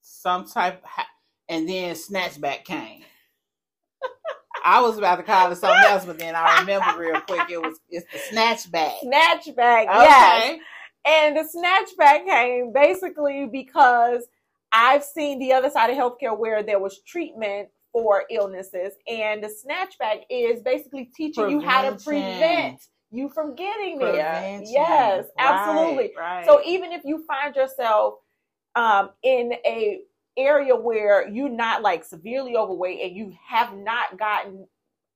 some 0.01 0.45
type 0.45 0.83
and 1.49 1.67
then 1.67 1.95
snatchback 1.95 2.63
came. 2.63 3.01
I 4.63 4.81
was 4.81 4.97
about 4.97 5.15
to 5.15 5.23
call 5.23 5.51
it 5.51 5.55
something 5.55 5.83
else, 5.85 6.05
but 6.05 6.19
then 6.19 6.35
I 6.35 6.59
remember 6.59 6.99
real 6.99 7.21
quick 7.21 7.49
it 7.49 7.61
was 7.61 7.79
it's 7.89 8.05
the 8.11 8.35
snatchback. 8.35 8.99
Snatchback, 9.03 9.85
yes. 9.85 10.59
And 11.05 11.35
the 11.35 11.41
snatchback 11.41 12.25
came 12.25 12.73
basically 12.73 13.47
because 13.51 14.23
I've 14.71 15.03
seen 15.03 15.39
the 15.39 15.53
other 15.53 15.69
side 15.69 15.89
of 15.89 15.97
healthcare 15.97 16.37
where 16.37 16.61
there 16.61 16.79
was 16.79 17.01
treatment 17.01 17.69
for 17.91 18.25
illnesses, 18.29 18.93
and 19.07 19.43
the 19.43 19.47
snatchback 19.47 20.21
is 20.29 20.61
basically 20.61 21.05
teaching 21.15 21.49
you 21.49 21.59
how 21.59 21.89
to 21.89 21.95
prevent 22.03 22.79
you 23.11 23.29
from 23.29 23.55
getting 23.55 23.97
there. 23.97 24.11
Prevention. 24.11 24.67
Yes, 24.71 25.25
absolutely. 25.39 26.11
Right, 26.15 26.45
right. 26.45 26.45
So 26.45 26.61
even 26.63 26.91
if 26.91 27.01
you 27.03 27.25
find 27.25 27.55
yourself 27.55 28.15
um, 28.75 29.09
in 29.23 29.53
a 29.65 30.01
area 30.37 30.75
where 30.75 31.27
you're 31.27 31.49
not 31.49 31.81
like 31.81 32.05
severely 32.05 32.55
overweight 32.55 33.01
and 33.01 33.15
you 33.15 33.35
have 33.47 33.75
not 33.75 34.17
gotten 34.17 34.67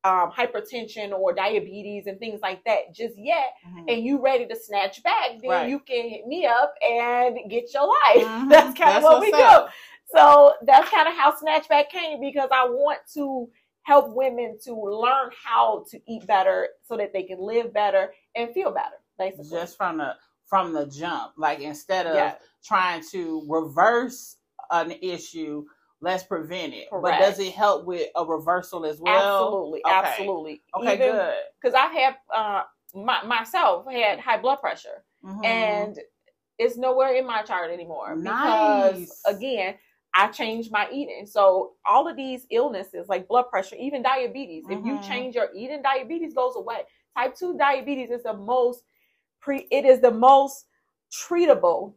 um, 0.04 0.32
hypertension 0.32 1.12
or 1.12 1.34
diabetes 1.34 2.08
and 2.08 2.20
things 2.20 2.42
like 2.42 2.64
that 2.66 2.94
just 2.94 3.16
yet, 3.18 3.56
Mhm. 3.66 3.86
and 3.94 4.04
you 4.04 4.20
ready 4.22 4.46
to 4.48 4.56
snatch 4.56 5.02
back, 5.04 5.40
then 5.42 5.50
Right. 5.50 5.70
you 5.70 5.80
can 5.80 6.10
hit 6.10 6.28
me 6.28 6.46
up 6.46 6.74
and 6.82 7.38
get 7.50 7.74
your 7.74 7.88
life. 7.88 8.26
Mhm. 8.28 8.50
That's 8.50 8.78
kind 8.78 8.98
of 8.98 9.04
what 9.04 9.22
we 9.22 9.32
what's 9.32 9.66
do. 9.66 9.72
So 10.16 10.54
that's 10.62 10.90
kind 10.90 11.08
of 11.08 11.16
how 11.16 11.32
Snatchback 11.32 11.90
came 11.90 12.20
because 12.22 12.50
I 12.52 12.66
want 12.66 13.00
to 13.16 13.50
help 13.82 14.10
women 14.14 14.60
to 14.64 14.74
learn 14.76 15.32
how 15.44 15.86
to 15.90 16.00
eat 16.08 16.28
better 16.28 16.70
so 16.84 16.98
that 16.98 17.14
they 17.14 17.24
can 17.24 17.40
live 17.40 17.74
better 17.74 18.14
and 18.36 18.52
feel 18.54 18.72
better, 18.72 19.02
basically. 19.18 19.50
just 19.50 19.76
from 19.78 19.98
the 19.98 20.16
from 20.46 20.72
the 20.74 20.86
jump 20.86 21.34
like 21.38 21.62
instead 21.62 22.06
of 22.06 22.16
Yeah. 22.16 22.36
trying 22.64 23.02
to 23.12 23.44
reverse 23.48 24.38
an 24.70 24.92
issue 24.92 25.66
let's 26.04 26.24
prevent 26.24 26.74
it 26.74 26.88
but 26.92 27.18
does 27.20 27.40
it 27.40 27.54
help 27.54 27.86
with 27.86 28.08
a 28.16 28.26
reversal 28.26 28.86
as 28.86 29.00
well 29.00 29.44
absolutely, 29.46 29.82
okay. 29.86 29.96
absolutely. 29.96 30.62
okay 30.76 30.96
Even- 30.96 31.12
good 31.14 31.34
Because 31.62 31.74
I've 31.76 31.92
had 31.92 32.16
uh, 32.36 32.64
my, 32.94 33.24
myself 33.24 33.86
had 33.92 34.20
high 34.20 34.38
blood 34.38 34.60
pressure, 34.60 35.04
Mhm. 35.26 35.46
and 35.46 36.00
it's 36.60 36.78
nowhere 36.78 37.16
in 37.16 37.26
my 37.26 37.42
chart 37.44 37.72
anymore 37.72 38.16
because 38.16 39.00
Nice. 39.00 39.22
again. 39.26 39.76
I 40.16 40.28
changed 40.28 40.72
my 40.72 40.88
eating. 40.92 41.26
So 41.26 41.74
all 41.88 42.08
of 42.08 42.16
these 42.16 42.46
illnesses 42.52 43.10
like 43.10 43.28
blood 43.28 43.50
pressure, 43.50 43.76
even 43.78 44.04
diabetes, 44.04 44.64
if 44.70 44.86
you 44.86 44.94
Mhm. 44.94 45.02
change 45.02 45.34
your 45.34 45.50
eating, 45.56 45.82
diabetes 45.82 46.36
goes 46.36 46.56
away. 46.56 46.82
Type 47.18 47.34
2 47.34 47.58
diabetes 47.58 48.12
is 48.12 48.22
the 48.22 48.34
most 48.34 48.84
pre 49.42 49.68
it 49.72 49.86
is 49.86 50.02
the 50.02 50.12
most 50.12 50.68
treatable 51.12 51.96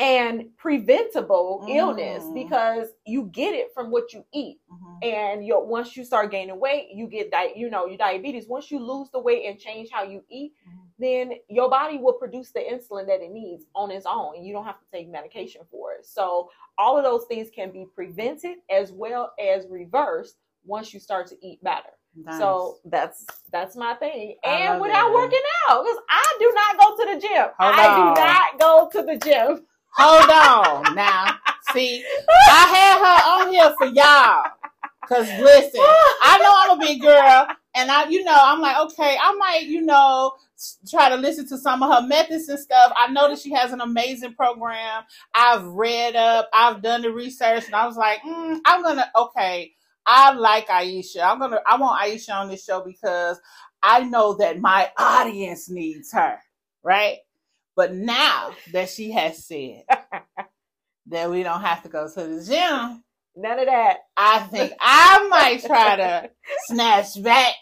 and 0.00 0.46
preventable 0.56 1.64
illness 1.68 2.24
Mm. 2.24 2.34
because 2.34 2.88
you 3.06 3.24
get 3.24 3.54
it 3.54 3.72
from 3.74 3.90
what 3.90 4.12
you 4.14 4.24
eat 4.32 4.58
Mhm. 4.72 4.98
and 5.02 5.46
your 5.46 5.64
once 5.64 5.94
you 5.96 6.04
start 6.04 6.30
gaining 6.30 6.58
weight 6.58 6.88
you 6.90 7.06
get 7.06 7.30
di- 7.30 7.52
you 7.54 7.68
know 7.68 7.86
your 7.86 7.98
diabetes 7.98 8.48
once 8.48 8.70
you 8.70 8.78
lose 8.78 9.10
the 9.10 9.18
weight 9.18 9.44
and 9.46 9.58
change 9.58 9.90
how 9.90 10.02
you 10.02 10.24
eat 10.30 10.54
Mhm. 10.66 10.72
then 10.98 11.32
your 11.48 11.68
body 11.68 11.98
will 11.98 12.14
produce 12.14 12.50
the 12.50 12.60
insulin 12.60 13.06
that 13.06 13.20
it 13.20 13.30
needs 13.30 13.66
on 13.74 13.90
its 13.90 14.06
own 14.06 14.34
and 14.36 14.46
you 14.46 14.52
don't 14.54 14.64
have 14.64 14.78
to 14.80 14.86
take 14.90 15.06
medication 15.08 15.62
for 15.70 15.92
it 15.92 16.06
so 16.06 16.50
all 16.78 16.96
of 16.96 17.04
those 17.04 17.26
things 17.26 17.50
can 17.50 17.70
be 17.70 17.84
prevented 17.94 18.56
as 18.70 18.92
well 18.92 19.32
as 19.38 19.66
reversed 19.68 20.38
once 20.64 20.94
you 20.94 21.00
start 21.00 21.26
to 21.26 21.36
eat 21.46 21.62
better 21.62 21.90
Nice. 22.16 22.38
so 22.38 22.78
that's 22.86 23.24
that's 23.52 23.76
my 23.76 23.94
thing 23.94 24.36
and 24.44 24.80
without 24.80 25.10
it. 25.10 25.14
working 25.14 25.40
out 25.68 25.84
because 25.84 25.98
i 26.08 26.36
do 26.40 26.52
not 26.54 26.78
go 26.80 26.96
to 27.04 27.14
the 27.14 27.20
gym 27.20 27.48
Hold 27.58 27.74
i 27.76 27.86
on. 27.86 28.14
do 28.14 28.20
not 28.20 28.58
go 28.58 28.88
to 28.98 29.02
the 29.06 29.16
gym 29.18 29.66
hold 29.96 30.30
on 30.30 30.94
now 30.94 31.36
see 31.72 32.04
i 32.48 32.66
had 32.66 32.98
her 32.98 33.44
on 33.46 33.52
here 33.52 33.74
for 33.78 33.86
y'all 33.86 34.44
because 35.02 35.28
listen 35.40 35.80
I 36.22 36.38
know 36.38 36.52
I'm 36.56 36.78
a 36.78 36.86
big 36.86 37.00
girl, 37.00 37.46
and 37.74 37.90
I, 37.90 38.08
you 38.08 38.24
know, 38.24 38.36
I'm 38.36 38.60
like, 38.60 38.76
okay, 38.78 39.16
I 39.20 39.32
might, 39.34 39.64
you 39.64 39.82
know, 39.82 40.32
try 40.88 41.08
to 41.08 41.16
listen 41.16 41.48
to 41.48 41.58
some 41.58 41.82
of 41.82 41.92
her 41.92 42.06
methods 42.06 42.48
and 42.48 42.58
stuff. 42.58 42.92
I 42.96 43.08
know 43.08 43.28
that 43.28 43.38
she 43.38 43.52
has 43.52 43.72
an 43.72 43.80
amazing 43.80 44.34
program. 44.34 45.04
I've 45.34 45.64
read 45.64 46.16
up, 46.16 46.48
I've 46.52 46.82
done 46.82 47.02
the 47.02 47.12
research, 47.12 47.66
and 47.66 47.74
I 47.74 47.86
was 47.86 47.96
like, 47.96 48.20
mm, 48.22 48.58
I'm 48.64 48.82
gonna, 48.82 49.10
okay, 49.16 49.72
I 50.06 50.32
like 50.32 50.68
Aisha. 50.68 51.22
I'm 51.22 51.38
gonna, 51.38 51.60
I 51.66 51.76
want 51.76 52.00
Aisha 52.02 52.34
on 52.34 52.48
this 52.48 52.64
show 52.64 52.82
because 52.84 53.40
I 53.82 54.00
know 54.04 54.34
that 54.34 54.60
my 54.60 54.90
audience 54.98 55.70
needs 55.70 56.12
her, 56.12 56.38
right? 56.82 57.18
But 57.80 57.94
now 57.94 58.50
that 58.74 58.90
she 58.90 59.10
has 59.12 59.46
said 59.46 59.84
that 61.06 61.30
we 61.30 61.42
don't 61.42 61.62
have 61.62 61.82
to 61.84 61.88
go 61.88 62.06
to 62.06 62.14
the 62.26 62.44
gym, 62.44 63.02
none 63.34 63.58
of 63.58 63.64
that 63.64 64.00
I 64.14 64.40
think 64.40 64.74
I 64.78 65.26
might 65.30 65.64
try 65.64 65.96
to 65.96 66.30
snatch 66.66 67.22
back. 67.22 67.54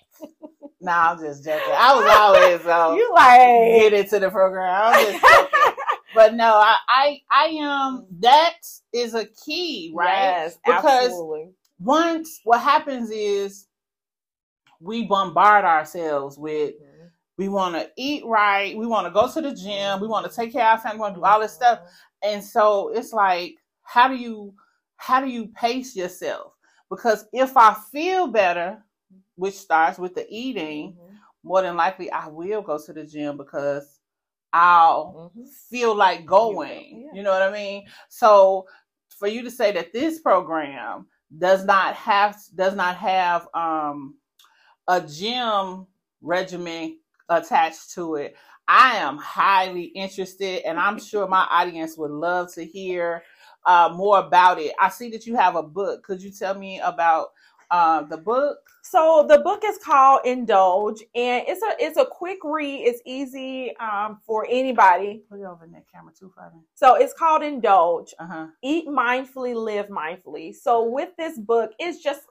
No, 0.80 0.90
I'm 0.90 1.20
just 1.20 1.44
joking. 1.44 1.62
I 1.72 1.94
was 1.94 2.16
always 2.18 2.66
uh, 2.66 2.94
you 2.96 3.12
like 3.14 3.80
get 3.80 3.92
into 3.92 4.18
the 4.18 4.28
program. 4.28 4.92
I'm 4.92 5.12
just. 5.12 5.24
But 6.16 6.34
no, 6.34 6.46
I, 6.52 6.74
I, 6.88 7.20
I 7.30 7.58
um, 7.64 8.06
that 8.18 8.54
is 8.92 9.14
a 9.14 9.24
key, 9.24 9.92
right? 9.94 10.08
Yes, 10.08 10.58
Because- 10.66 10.84
absolutely. 10.84 11.50
Once 11.78 12.40
what 12.42 12.60
happens 12.60 13.08
is 13.12 13.68
we 14.80 15.06
bombard 15.06 15.64
ourselves 15.64 16.36
with 16.36 16.74
we 17.38 17.48
want 17.48 17.74
to 17.76 17.88
eat 17.96 18.24
right, 18.26 18.76
we 18.76 18.86
want 18.86 19.06
to 19.06 19.12
go 19.12 19.30
to 19.32 19.40
the 19.40 19.54
gym, 19.54 20.00
we 20.00 20.08
want 20.08 20.28
to 20.30 20.36
take 20.36 20.52
care 20.52 20.66
of 20.66 20.72
our 20.72 20.78
family, 20.78 20.96
we 20.98 21.00
want 21.02 21.14
to 21.14 21.20
do 21.20 21.24
all 21.24 21.40
this 21.40 21.52
stuff, 21.52 21.80
and 22.22 22.42
so 22.42 22.88
it's 22.88 23.12
like, 23.12 23.54
how 23.82 24.08
do 24.08 24.16
you, 24.16 24.52
how 24.96 25.20
do 25.20 25.28
you 25.28 25.46
pace 25.48 25.94
yourself? 25.96 26.52
Because 26.90 27.26
if 27.32 27.56
I 27.56 27.74
feel 27.92 28.26
better, 28.26 28.82
which 29.36 29.54
starts 29.54 29.98
with 29.98 30.14
the 30.14 30.26
eating, 30.28 30.94
Mhm. 30.94 31.18
more 31.44 31.62
than 31.62 31.76
likely 31.76 32.10
I 32.10 32.26
will 32.26 32.60
go 32.60 32.78
to 32.84 32.92
the 32.92 33.04
gym 33.04 33.36
because 33.36 34.00
I'll 34.52 35.32
Mhm. 35.36 35.46
feel 35.70 35.94
like 35.94 36.26
going. 36.26 37.02
yeah. 37.04 37.14
You 37.14 37.22
know 37.22 37.30
what 37.30 37.42
I 37.42 37.52
mean? 37.52 37.86
So 38.08 38.66
for 39.10 39.28
you 39.28 39.42
to 39.42 39.50
say 39.50 39.70
that 39.72 39.92
this 39.92 40.20
program 40.20 41.06
does 41.36 41.64
not 41.64 41.94
have 41.94 42.36
does 42.54 42.74
not 42.74 42.96
have 42.96 43.48
um 43.54 44.16
a 44.88 45.00
gym 45.00 45.86
regimen 46.22 46.98
attached 47.28 47.92
to 47.94 48.16
it, 48.16 48.36
I 48.66 48.96
am 48.96 49.16
highly 49.16 49.84
interested 49.84 50.62
and 50.66 50.78
I'm 50.78 50.98
sure 51.00 51.26
my 51.26 51.46
audience 51.50 51.96
would 51.96 52.10
love 52.10 52.52
to 52.54 52.64
hear 52.64 53.22
uh, 53.66 53.90
more 53.94 54.18
about 54.18 54.58
it. 54.58 54.72
I 54.80 54.88
see 54.88 55.10
that 55.10 55.26
you 55.26 55.36
have 55.36 55.56
a 55.56 55.62
book. 55.62 56.02
Could 56.04 56.22
you 56.22 56.30
tell 56.30 56.54
me 56.54 56.80
about 56.80 57.28
uh, 57.70 58.02
the 58.02 58.16
book? 58.16 58.58
So 58.82 59.26
the 59.28 59.38
book 59.38 59.62
is 59.66 59.76
called 59.84 60.20
Indulge, 60.24 61.02
and 61.14 61.44
it's 61.46 61.62
a 61.62 61.76
it's 61.78 61.98
a 61.98 62.06
quick 62.06 62.38
read. 62.42 62.86
It's 62.86 63.02
easy 63.04 63.76
um, 63.76 64.18
for 64.24 64.46
anybody. 64.48 65.24
Put 65.28 65.40
it 65.40 65.44
over 65.44 65.66
in 65.66 65.72
that 65.72 65.84
camera 65.92 66.12
too, 66.18 66.32
for. 66.34 66.62
So 66.74 66.94
it's 66.94 67.12
called 67.12 67.42
Indulge. 67.42 68.14
Uh 68.18 68.26
huh. 68.26 68.46
Eat 68.62 68.88
mindfully, 68.88 69.54
live 69.54 69.88
mindfully. 69.88 70.54
So 70.54 70.84
with 70.84 71.10
this 71.18 71.38
book, 71.38 71.72
it's 71.78 72.02
just 72.02 72.22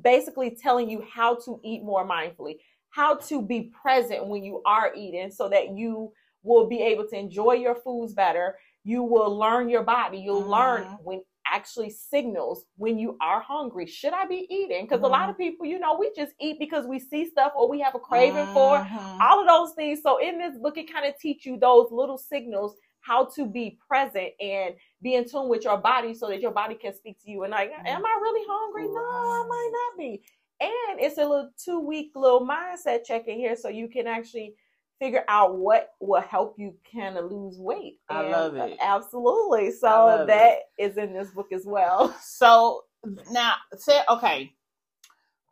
basically 0.00 0.56
telling 0.62 0.88
you 0.88 1.04
how 1.12 1.34
to 1.44 1.60
eat 1.62 1.82
more 1.82 2.08
mindfully, 2.08 2.56
how 2.90 3.14
to 3.16 3.42
be 3.42 3.72
present 3.82 4.26
when 4.26 4.42
you 4.42 4.62
are 4.64 4.92
eating, 4.94 5.30
so 5.30 5.48
that 5.48 5.76
you 5.76 6.12
will 6.42 6.66
be 6.66 6.80
able 6.80 7.06
to 7.08 7.16
enjoy 7.16 7.52
your 7.52 7.74
foods 7.74 8.14
better. 8.14 8.58
You 8.84 9.02
will 9.02 9.36
learn 9.36 9.68
your 9.68 9.82
body. 9.82 10.18
You'll 10.18 10.48
learn 10.48 10.84
Mhm. 10.84 11.02
when 11.02 11.22
actually 11.50 11.90
signals 11.90 12.66
when 12.76 12.98
you 12.98 13.16
are 13.20 13.40
hungry. 13.40 13.86
Should 13.86 14.12
I 14.12 14.26
be 14.26 14.46
eating? 14.50 14.84
Because 14.84 15.02
a 15.02 15.06
lot 15.06 15.30
of 15.30 15.38
people, 15.38 15.64
you 15.66 15.78
know, 15.78 15.96
we 15.98 16.12
just 16.14 16.34
eat 16.38 16.58
because 16.58 16.86
we 16.86 16.98
see 16.98 17.24
stuff 17.24 17.52
or 17.56 17.68
we 17.68 17.80
have 17.80 17.94
a 17.94 17.98
craving 17.98 18.48
for 18.52 18.78
Mhm. 18.80 19.18
all 19.20 19.40
of 19.40 19.46
those 19.46 19.72
things. 19.74 20.02
So 20.02 20.18
in 20.18 20.38
this 20.38 20.58
book, 20.58 20.76
it 20.76 20.92
kind 20.92 21.06
of 21.06 21.18
teach 21.18 21.46
you 21.46 21.56
those 21.56 21.90
little 21.90 22.18
signals 22.18 22.76
how 23.00 23.24
to 23.24 23.46
be 23.46 23.78
present 23.88 24.34
and 24.40 24.74
be 25.00 25.14
in 25.14 25.24
tune 25.26 25.48
with 25.48 25.64
your 25.64 25.78
body 25.78 26.12
so 26.12 26.28
that 26.28 26.40
your 26.40 26.50
body 26.50 26.74
can 26.74 26.92
speak 26.92 27.18
to 27.20 27.30
you 27.30 27.44
and 27.44 27.52
like, 27.52 27.70
am 27.72 28.04
I 28.04 28.18
really 28.20 28.46
hungry? 28.46 28.86
No, 28.88 29.00
I 29.00 29.46
might 29.48 29.70
not 29.72 29.98
be. 29.98 30.22
And 30.60 30.98
it's 31.00 31.18
a 31.18 31.22
little 31.22 31.50
two 31.62 31.80
week 31.80 32.12
little 32.14 32.46
mindset 32.46 33.04
check 33.04 33.28
in 33.28 33.38
here 33.38 33.54
so 33.56 33.68
you 33.68 33.88
can 33.88 34.06
actually 34.06 34.54
figure 34.98 35.24
out 35.28 35.56
what 35.56 35.90
will 36.00 36.20
help 36.20 36.56
you 36.58 36.74
kind 36.92 37.16
of 37.16 37.30
lose 37.30 37.58
weight. 37.60 37.98
I 38.08 38.20
And, 38.22 38.30
love 38.32 38.56
uh, 38.56 38.64
it. 38.64 38.78
absolutely. 38.80 39.70
So 39.70 39.86
love 39.88 40.26
that 40.26 40.54
is 40.78 40.96
in 40.96 41.12
this 41.12 41.30
book 41.30 41.52
as 41.52 41.64
well. 41.64 42.14
So 42.22 42.82
now, 43.30 43.54
say 43.76 44.00
okay. 44.08 44.52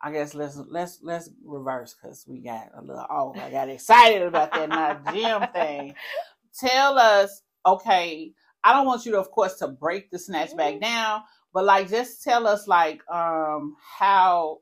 I 0.01 0.11
guess 0.11 0.35
let's 0.35 0.57
let's 0.69 0.99
let's 1.01 1.29
reverse 1.43 1.95
because 1.99 2.25
we 2.27 2.39
got 2.41 2.69
a 2.77 2.81
little 2.81 3.05
oh 3.09 3.33
I 3.35 3.49
got 3.49 3.69
excited 3.69 4.21
about 4.21 4.51
that 4.53 4.69
my 4.69 4.97
gym 5.13 5.47
thing. 5.53 5.95
Tell 6.59 6.99
us, 6.99 7.41
okay. 7.65 8.33
I 8.63 8.73
don't 8.73 8.85
want 8.85 9.05
you 9.05 9.13
to, 9.13 9.19
of 9.19 9.31
course, 9.31 9.55
to 9.59 9.67
break 9.69 10.11
the 10.11 10.17
snatchback 10.17 10.77
Mhm. 10.77 10.81
down, 10.81 11.21
but 11.53 11.63
like 11.63 11.89
just 11.89 12.23
tell 12.23 12.45
us 12.47 12.67
like 12.67 13.01
um 13.09 13.75
how 13.97 14.59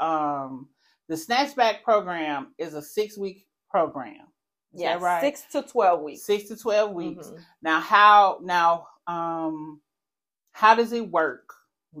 um 0.00 0.68
the 1.08 1.14
snatchback 1.14 1.82
program 1.82 2.54
is 2.58 2.74
a 2.74 2.82
six 2.82 3.16
week 3.18 3.46
program. 3.70 4.26
Is 4.74 4.82
Yeah, 4.82 4.98
right? 4.98 5.20
six 5.20 5.42
to 5.52 5.62
twelve 5.62 6.02
weeks. 6.02 6.22
Six 6.22 6.48
to 6.48 6.56
twelve 6.56 6.92
weeks. 6.92 7.28
Mhm. 7.28 7.40
Now 7.62 7.80
how 7.80 8.38
now 8.42 8.86
um 9.06 9.80
how 10.52 10.74
does 10.74 10.92
it 10.92 11.08
work? 11.10 11.54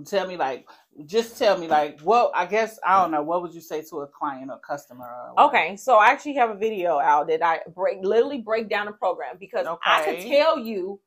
Tell 0.04 0.26
me 0.26 0.36
like 0.36 0.66
just 1.06 1.38
tell 1.38 1.56
me 1.58 1.66
like 1.66 2.00
what 2.02 2.30
I 2.34 2.44
guess 2.44 2.78
I 2.86 3.00
don't 3.00 3.10
know, 3.10 3.22
what 3.22 3.40
would 3.42 3.54
you 3.54 3.60
say 3.60 3.82
to 3.82 4.00
a 4.00 4.06
client 4.06 4.50
or 4.50 4.58
customer 4.58 5.06
or? 5.36 5.46
Okay, 5.46 5.76
so 5.76 5.96
I 5.96 6.08
actually 6.08 6.34
have 6.34 6.50
a 6.50 6.54
video 6.54 6.98
out 6.98 7.28
that 7.28 7.42
I 7.42 7.60
break 7.74 7.98
literally 8.02 8.40
break 8.40 8.68
down 8.68 8.86
the 8.86 8.92
program 8.92 9.36
because 9.40 9.66
I 9.86 10.04
can 10.04 10.30
tell 10.30 10.58
you 10.58 11.00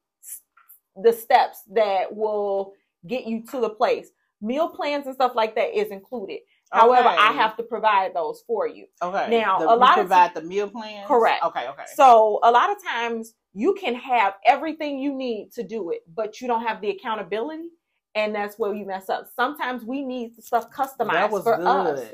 the 0.95 1.13
steps 1.13 1.61
that 1.71 2.13
will 2.13 2.73
get 3.07 3.25
you 3.27 3.43
to 3.51 3.59
the 3.61 3.69
place. 3.69 4.09
Meal 4.41 4.69
plans 4.69 5.05
and 5.05 5.15
stuff 5.15 5.35
like 5.35 5.55
that 5.55 5.77
is 5.77 5.89
included. 5.91 6.39
However, 6.71 7.09
I 7.09 7.31
have 7.33 7.57
to 7.57 7.63
provide 7.63 8.13
those 8.13 8.43
for 8.47 8.67
you. 8.67 8.85
Okay. 9.01 9.29
Now, 9.29 9.59
The- 9.59 9.69
a 9.69 9.73
you 9.73 9.79
lot 9.79 9.89
of 9.99 10.05
provide 10.07 10.33
the 10.33 10.41
meal 10.41 10.69
plans. 10.69 11.07
Correct. 11.07 11.43
Okay. 11.43 11.67
Okay. 11.67 11.83
So 11.95 12.39
a 12.43 12.51
lot 12.51 12.69
of 12.71 12.81
times 12.83 13.33
you 13.53 13.73
can 13.73 13.95
have 13.95 14.35
everything 14.45 14.97
you 14.99 15.13
need 15.13 15.51
to 15.53 15.63
do 15.63 15.91
it, 15.91 16.01
but 16.13 16.39
you 16.39 16.47
don't 16.47 16.63
have 16.65 16.79
the 16.79 16.89
accountability, 16.89 17.69
and 18.15 18.33
that's 18.33 18.57
where 18.57 18.73
you 18.73 18.85
mess 18.85 19.09
up. 19.09 19.27
Sometimes 19.35 19.83
we 19.83 20.01
need 20.01 20.41
stuff 20.41 20.69
customized 20.71 21.11
that 21.11 21.31
was 21.31 21.43
for 21.43 21.57
good. 21.57 21.65
us. 21.67 22.09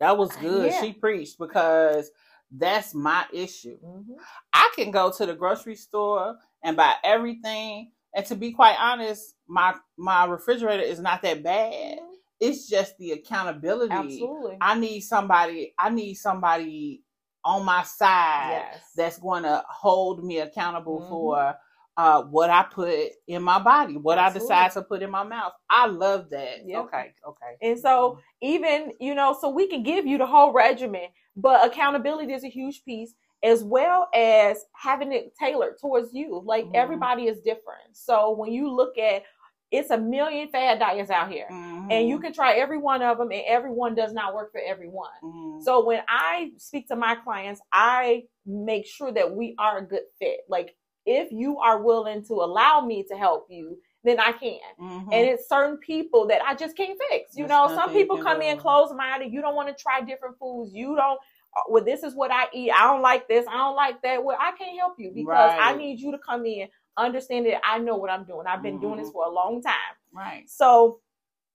That 0.00 0.18
was 0.18 0.34
good. 0.36 0.72
Yeah. 0.72 0.80
She 0.80 0.92
preached 0.92 1.38
because 1.38 2.10
that's 2.50 2.92
my 2.94 3.24
issue. 3.32 3.78
Mhm. 3.84 4.16
I 4.52 4.70
can 4.74 4.90
go 4.90 5.12
to 5.12 5.26
the 5.26 5.34
grocery 5.34 5.76
store 5.76 6.36
and 6.64 6.76
buy 6.76 6.94
everything, 7.04 7.92
and 8.14 8.26
to 8.26 8.34
be 8.34 8.50
quite 8.52 8.76
honest, 8.80 9.36
my 9.46 9.74
my 9.96 10.24
refrigerator 10.24 10.82
is 10.82 10.98
not 10.98 11.22
that 11.22 11.44
bad. 11.44 12.00
It's 12.42 12.68
just 12.68 12.98
the 12.98 13.12
accountability. 13.12 13.92
Absolutely. 13.94 14.58
I 14.60 14.76
need 14.76 15.00
somebody. 15.02 15.74
I 15.78 15.90
need 15.90 16.14
somebody 16.14 17.04
on 17.44 17.64
my 17.64 17.84
side 17.84 18.64
yes. 18.72 18.90
that's 18.96 19.18
going 19.18 19.44
to 19.44 19.62
hold 19.68 20.24
me 20.24 20.38
accountable 20.38 21.00
Mhm. 21.00 21.08
for 21.08 21.54
uh, 21.98 22.22
what 22.22 22.48
I 22.48 22.62
put 22.64 23.10
in 23.28 23.42
my 23.42 23.58
body, 23.58 23.96
what 23.98 24.18
Absolutely. 24.18 24.54
I 24.54 24.62
decide 24.68 24.80
to 24.80 24.82
put 24.86 25.02
in 25.02 25.10
my 25.10 25.22
mouth. 25.24 25.52
I 25.68 25.86
love 25.86 26.30
that. 26.30 26.66
Yep. 26.66 26.84
Okay, 26.86 27.14
okay. 27.28 27.56
And 27.60 27.78
so 27.78 28.18
even, 28.40 28.92
you 28.98 29.14
know, 29.14 29.36
so 29.38 29.50
we 29.50 29.68
can 29.68 29.82
give 29.82 30.06
you 30.06 30.16
the 30.18 30.26
whole 30.26 30.52
regimen, 30.52 31.08
but 31.36 31.64
accountability 31.66 32.32
is 32.32 32.44
a 32.44 32.48
huge 32.48 32.82
piece 32.84 33.14
as 33.44 33.62
well 33.62 34.08
as 34.14 34.64
having 34.74 35.12
it 35.12 35.34
tailored 35.38 35.78
towards 35.78 36.14
you. 36.14 36.40
Like 36.44 36.64
Mhm. 36.66 36.74
everybody 36.74 37.26
is 37.26 37.40
different. 37.42 37.94
So 37.94 38.30
when 38.30 38.50
you 38.52 38.70
look 38.70 38.96
at 38.96 39.24
it's 39.72 39.90
a 39.90 39.98
million 39.98 40.48
fad 40.48 40.78
diets 40.78 41.10
out 41.10 41.30
here. 41.32 41.46
And 41.90 42.08
you 42.08 42.18
can 42.20 42.32
try 42.32 42.54
every 42.54 42.78
one 42.78 43.02
of 43.02 43.18
them 43.18 43.32
and 43.32 43.42
everyone 43.46 43.94
does 43.94 44.12
not 44.12 44.34
work 44.34 44.52
for 44.52 44.60
everyone. 44.64 45.10
mhm. 45.22 45.62
So 45.62 45.84
when 45.84 46.02
I 46.08 46.52
speak 46.58 46.88
to 46.88 46.96
my 46.96 47.14
clients, 47.16 47.60
I 47.72 48.24
make 48.46 48.86
sure 48.86 49.10
that 49.12 49.34
we 49.34 49.54
are 49.58 49.78
a 49.78 49.86
good 49.86 50.04
fit. 50.18 50.40
Like 50.48 50.76
if 51.06 51.32
you 51.32 51.58
are 51.58 51.82
willing 51.82 52.24
to 52.26 52.34
allow 52.34 52.80
me 52.82 53.04
to 53.10 53.16
help 53.16 53.46
you, 53.50 53.78
then 54.04 54.20
I 54.20 54.32
can. 54.32 54.58
Mhm. 54.78 55.08
And 55.12 55.26
it's 55.28 55.48
certain 55.48 55.78
people 55.78 56.26
that 56.28 56.42
I 56.42 56.54
just 56.54 56.76
can't 56.76 56.98
fix. 57.10 57.36
You 57.36 57.46
There's 57.46 57.50
know, 57.50 57.68
some 57.74 57.90
people 57.92 58.18
come 58.18 58.42
in 58.42 58.58
closed 58.58 58.94
minded. 58.96 59.32
You 59.32 59.40
don't 59.40 59.54
want 59.56 59.68
to 59.68 59.74
try 59.82 60.00
different 60.00 60.38
foods. 60.38 60.72
You 60.74 60.96
don't. 60.96 61.18
uh, 61.56 61.60
Well, 61.68 61.84
this 61.84 62.02
is 62.02 62.14
what 62.14 62.30
I 62.30 62.46
eat. 62.54 62.70
I 62.72 62.84
don't 62.86 63.02
like 63.02 63.28
this. 63.28 63.46
I 63.46 63.56
don't 63.58 63.76
like 63.76 64.00
that. 64.02 64.24
Well, 64.24 64.38
I 64.40 64.52
can't 64.52 64.78
help 64.78 64.94
you 64.98 65.10
because 65.14 65.52
I 65.60 65.74
need 65.76 66.00
you 66.00 66.10
to 66.12 66.18
come 66.18 66.46
in, 66.46 66.68
understand 66.96 67.46
that 67.46 67.60
I 67.64 67.78
know 67.78 67.96
what 67.96 68.10
I'm 68.10 68.24
doing. 68.24 68.46
I've 68.46 68.62
been 68.62 68.80
doing 68.80 68.98
this 68.98 69.08
Mhm. 69.08 69.12
for 69.12 69.24
a 69.26 69.30
long 69.30 69.62
time. 69.62 69.74
right. 70.14 70.48
So, 70.48 71.00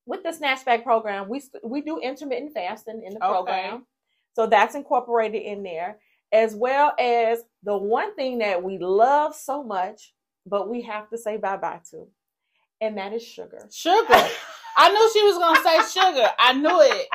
with 0.07 0.23
the 0.23 0.29
snatchback 0.29 0.83
program, 0.83 1.27
we 1.29 1.41
we 1.63 1.81
do 1.81 1.99
intermittent 1.99 2.53
fasting 2.53 3.03
in 3.03 3.13
the 3.13 3.23
Okay. 3.23 3.31
program, 3.33 3.85
so 4.33 4.47
that's 4.47 4.73
incorporated 4.75 5.41
in 5.41 5.63
there, 5.63 5.99
as 6.31 6.55
well 6.55 6.93
as 6.97 7.43
the 7.63 7.77
one 7.77 8.15
thing 8.15 8.39
that 8.39 8.63
we 8.63 8.77
love 8.79 9.35
so 9.35 9.63
much, 9.63 10.13
but 10.45 10.69
we 10.69 10.81
have 10.83 11.09
to 11.09 11.17
say 11.17 11.37
bye 11.37 11.57
bye 11.57 11.81
to, 11.91 12.07
and 12.81 12.97
that 12.97 13.13
is 13.13 13.21
sugar. 13.23 13.67
Sugar. 13.71 14.07
I 14.77 14.91
knew 14.91 15.09
she 15.13 15.23
was 15.23 15.37
gonna 15.37 15.61
say 15.63 15.99
sugar. 16.01 16.29
I 16.39 16.53
knew 16.53 16.81
it. 16.81 17.07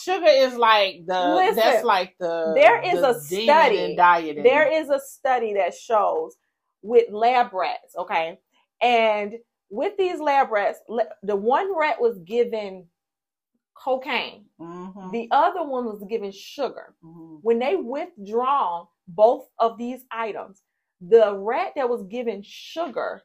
Sugar 0.00 0.26
is 0.28 0.56
like 0.56 1.04
the 1.06 1.34
Listen, 1.34 1.56
that's 1.56 1.84
like 1.84 2.14
the 2.18 2.52
there 2.54 2.80
is 2.82 3.00
the 3.00 3.10
a 3.10 3.20
study. 3.20 3.78
in 3.84 3.96
dieting. 3.96 4.42
There 4.44 4.66
is 4.70 4.90
a 4.90 4.98
study 5.00 5.54
that 5.54 5.74
shows 5.74 6.36
with 6.84 7.10
lab 7.10 7.52
rats, 7.52 7.96
okay, 7.96 8.38
and 8.80 9.34
with 9.70 9.96
these 9.96 10.20
lab 10.20 10.50
rats, 10.52 10.78
the 11.22 11.34
one 11.34 11.76
rat 11.76 12.00
was 12.00 12.18
given 12.20 12.86
cocaine, 13.74 14.44
Mhm, 14.60 15.10
the 15.10 15.28
other 15.30 15.64
one 15.64 15.86
was 15.86 16.04
given 16.04 16.30
sugar. 16.30 16.94
mhm. 17.02 17.40
when 17.42 17.58
they 17.58 17.74
withdrawn 17.76 18.86
both 19.08 19.48
of 19.58 19.76
these 19.78 20.04
items, 20.10 20.62
the 21.00 21.34
rat 21.36 21.72
that 21.76 21.88
was 21.88 22.04
given 22.04 22.42
sugar 22.42 23.22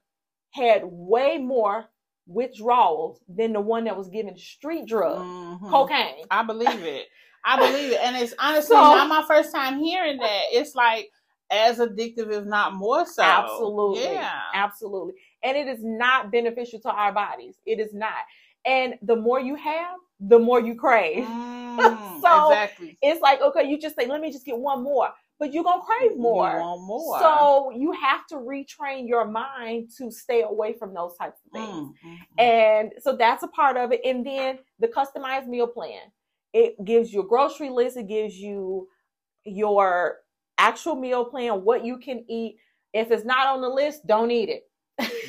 had 0.51 0.81
way 0.85 1.37
more 1.37 1.89
withdrawals 2.27 3.21
than 3.27 3.53
the 3.53 3.61
one 3.61 3.83
that 3.85 3.95
was 3.97 4.09
given 4.09 4.35
street 4.37 4.85
drug, 4.85 5.19
Mhm. 5.19 5.69
cocaine. 5.69 6.25
I 6.31 6.43
believe 6.43 6.83
it. 6.83 7.07
I 7.45 7.57
believe 7.57 7.91
it. 7.93 7.99
And 8.01 8.15
it's 8.17 8.33
honestly 8.39 8.75
So- 8.75 8.81
not 8.81 9.07
my 9.07 9.23
first 9.23 9.53
time 9.53 9.79
hearing 9.79 10.17
that. 10.17 10.43
It's 10.51 10.75
like 10.75 11.11
as 11.51 11.79
addictive, 11.79 12.31
if 12.31 12.45
not 12.45 12.73
more 12.73 13.05
so. 13.05 13.23
Absolutely. 13.23 14.03
Yeah. 14.13 14.41
Absolutely. 14.53 15.13
And 15.43 15.57
it 15.57 15.67
is 15.67 15.79
not 15.83 16.31
beneficial 16.31 16.79
to 16.81 16.89
our 16.91 17.11
bodies. 17.11 17.55
It 17.65 17.79
is 17.79 17.93
not. 17.93 18.13
And 18.65 18.95
the 19.01 19.15
more 19.15 19.39
you 19.39 19.55
have, 19.55 19.97
the 20.19 20.39
more 20.39 20.59
you 20.61 20.75
crave. 20.75 21.25
Mm, 21.25 21.97
So, 22.21 22.51
exactly. 22.51 22.97
It's 23.01 23.21
like, 23.21 23.41
okay, 23.41 23.63
you 23.69 23.79
just 23.79 23.95
say, 23.95 24.05
let 24.05 24.19
me 24.19 24.31
just 24.31 24.45
get 24.45 24.57
one 24.57 24.83
more, 24.83 25.09
but 25.39 25.53
you're 25.53 25.63
going 25.63 25.79
to 25.79 25.85
crave 25.85 26.17
more. 26.17 26.59
More. 26.59 27.19
So 27.19 27.71
you 27.71 27.93
have 27.93 28.27
to 28.27 28.35
retrain 28.35 29.07
your 29.07 29.25
mind 29.25 29.89
to 29.97 30.11
stay 30.11 30.41
away 30.41 30.73
from 30.73 30.93
those 30.93 31.15
types 31.15 31.39
of 31.45 31.51
things. 31.53 31.73
Mm, 31.73 31.93
mm, 32.05 32.17
mm. 32.17 32.43
And 32.43 32.91
so 32.99 33.15
that's 33.15 33.43
a 33.43 33.47
part 33.47 33.77
of 33.77 33.93
it. 33.93 34.01
And 34.03 34.25
then 34.25 34.59
the 34.79 34.89
customized 34.89 35.47
meal 35.47 35.67
plan. 35.67 36.01
It 36.51 36.83
gives 36.83 37.13
you 37.13 37.21
a 37.21 37.27
grocery 37.27 37.69
list, 37.69 37.95
it 37.95 38.07
gives 38.07 38.35
you 38.35 38.87
your 39.45 40.17
actual 40.59 40.95
meal 40.95 41.25
plan, 41.25 41.63
what 41.63 41.85
you 41.85 41.97
can 41.97 42.25
eat. 42.29 42.57
If 42.93 43.11
it's 43.11 43.25
not 43.25 43.47
on 43.47 43.61
the 43.61 43.69
list, 43.69 44.05
don't 44.07 44.31
eat 44.31 44.49
it. 44.49 44.63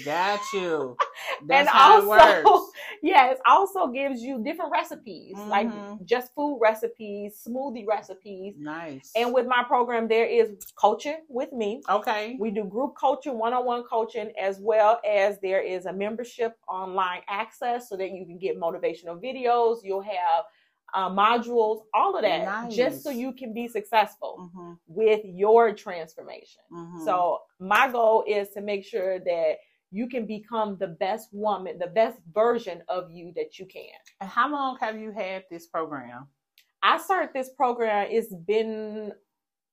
Got 0.05 0.41
you. 0.53 0.97
and 1.41 1.49
That's 1.51 1.69
how 1.69 1.97
also, 2.03 2.15
it 2.17 2.45
works. 2.45 2.71
yeah, 3.03 3.31
it 3.31 3.39
also 3.47 3.87
gives 3.89 4.21
you 4.21 4.43
different 4.43 4.73
recipes, 4.73 5.37
like 5.49 5.69
Mhm. 5.69 6.05
just 6.05 6.35
food 6.35 6.59
recipes, 6.61 7.41
smoothie 7.47 7.87
recipes. 7.87 8.55
Nice. 8.59 9.13
And 9.15 9.33
with 9.33 9.47
my 9.47 9.63
program, 9.63 10.09
there 10.09 10.27
is 10.27 10.51
coaching 10.77 11.19
with 11.29 11.53
me. 11.53 11.83
okay. 11.89 12.37
We 12.41 12.51
do 12.51 12.65
group 12.65 12.95
coaching, 12.97 13.39
one 13.39 13.53
on 13.53 13.65
one 13.65 13.85
coaching, 13.85 14.33
as 14.41 14.59
well 14.59 15.01
as 15.09 15.39
there 15.41 15.61
is 15.61 15.87
a 15.87 15.93
membership 15.93 16.57
online 16.69 17.21
access 17.29 17.89
so 17.89 17.97
that 17.97 18.11
you 18.11 18.25
can 18.27 18.39
get 18.39 18.59
motivational 18.59 19.23
videos. 19.23 19.79
You'll 19.85 20.01
have 20.03 20.45
uh, 20.95 21.09
modules, 21.11 21.83
all 21.95 22.17
of 22.17 22.23
that, 22.23 22.71
just 22.71 23.03
so 23.03 23.11
you 23.11 23.33
can 23.33 23.53
be 23.55 23.69
successful 23.69 24.51
Mhm, 24.55 24.79
with 24.87 25.21
your 25.25 25.73
transformation. 25.75 26.63
mhm. 26.73 27.05
So, 27.05 27.41
my 27.59 27.89
goal 27.91 28.25
is 28.27 28.51
to 28.51 28.61
make 28.61 28.85
sure 28.85 29.19
that 29.21 29.57
you 29.93 30.09
can 30.09 30.27
become 30.27 30.77
the 30.79 30.87
best 30.89 31.29
woman, 31.33 31.79
the 31.79 31.89
best 31.89 32.19
version 32.33 32.83
of 32.89 33.11
you 33.11 33.33
that 33.37 33.59
you 33.59 33.67
can. 33.67 33.99
And 34.21 34.31
how 34.31 34.49
long 34.51 34.77
have 34.81 34.99
you 34.99 35.11
had 35.11 35.45
this 35.51 35.67
program? 35.67 36.29
I 36.83 36.99
started 36.99 37.31
this 37.35 37.51
program, 37.51 38.09
it's 38.11 38.33
been 38.35 39.13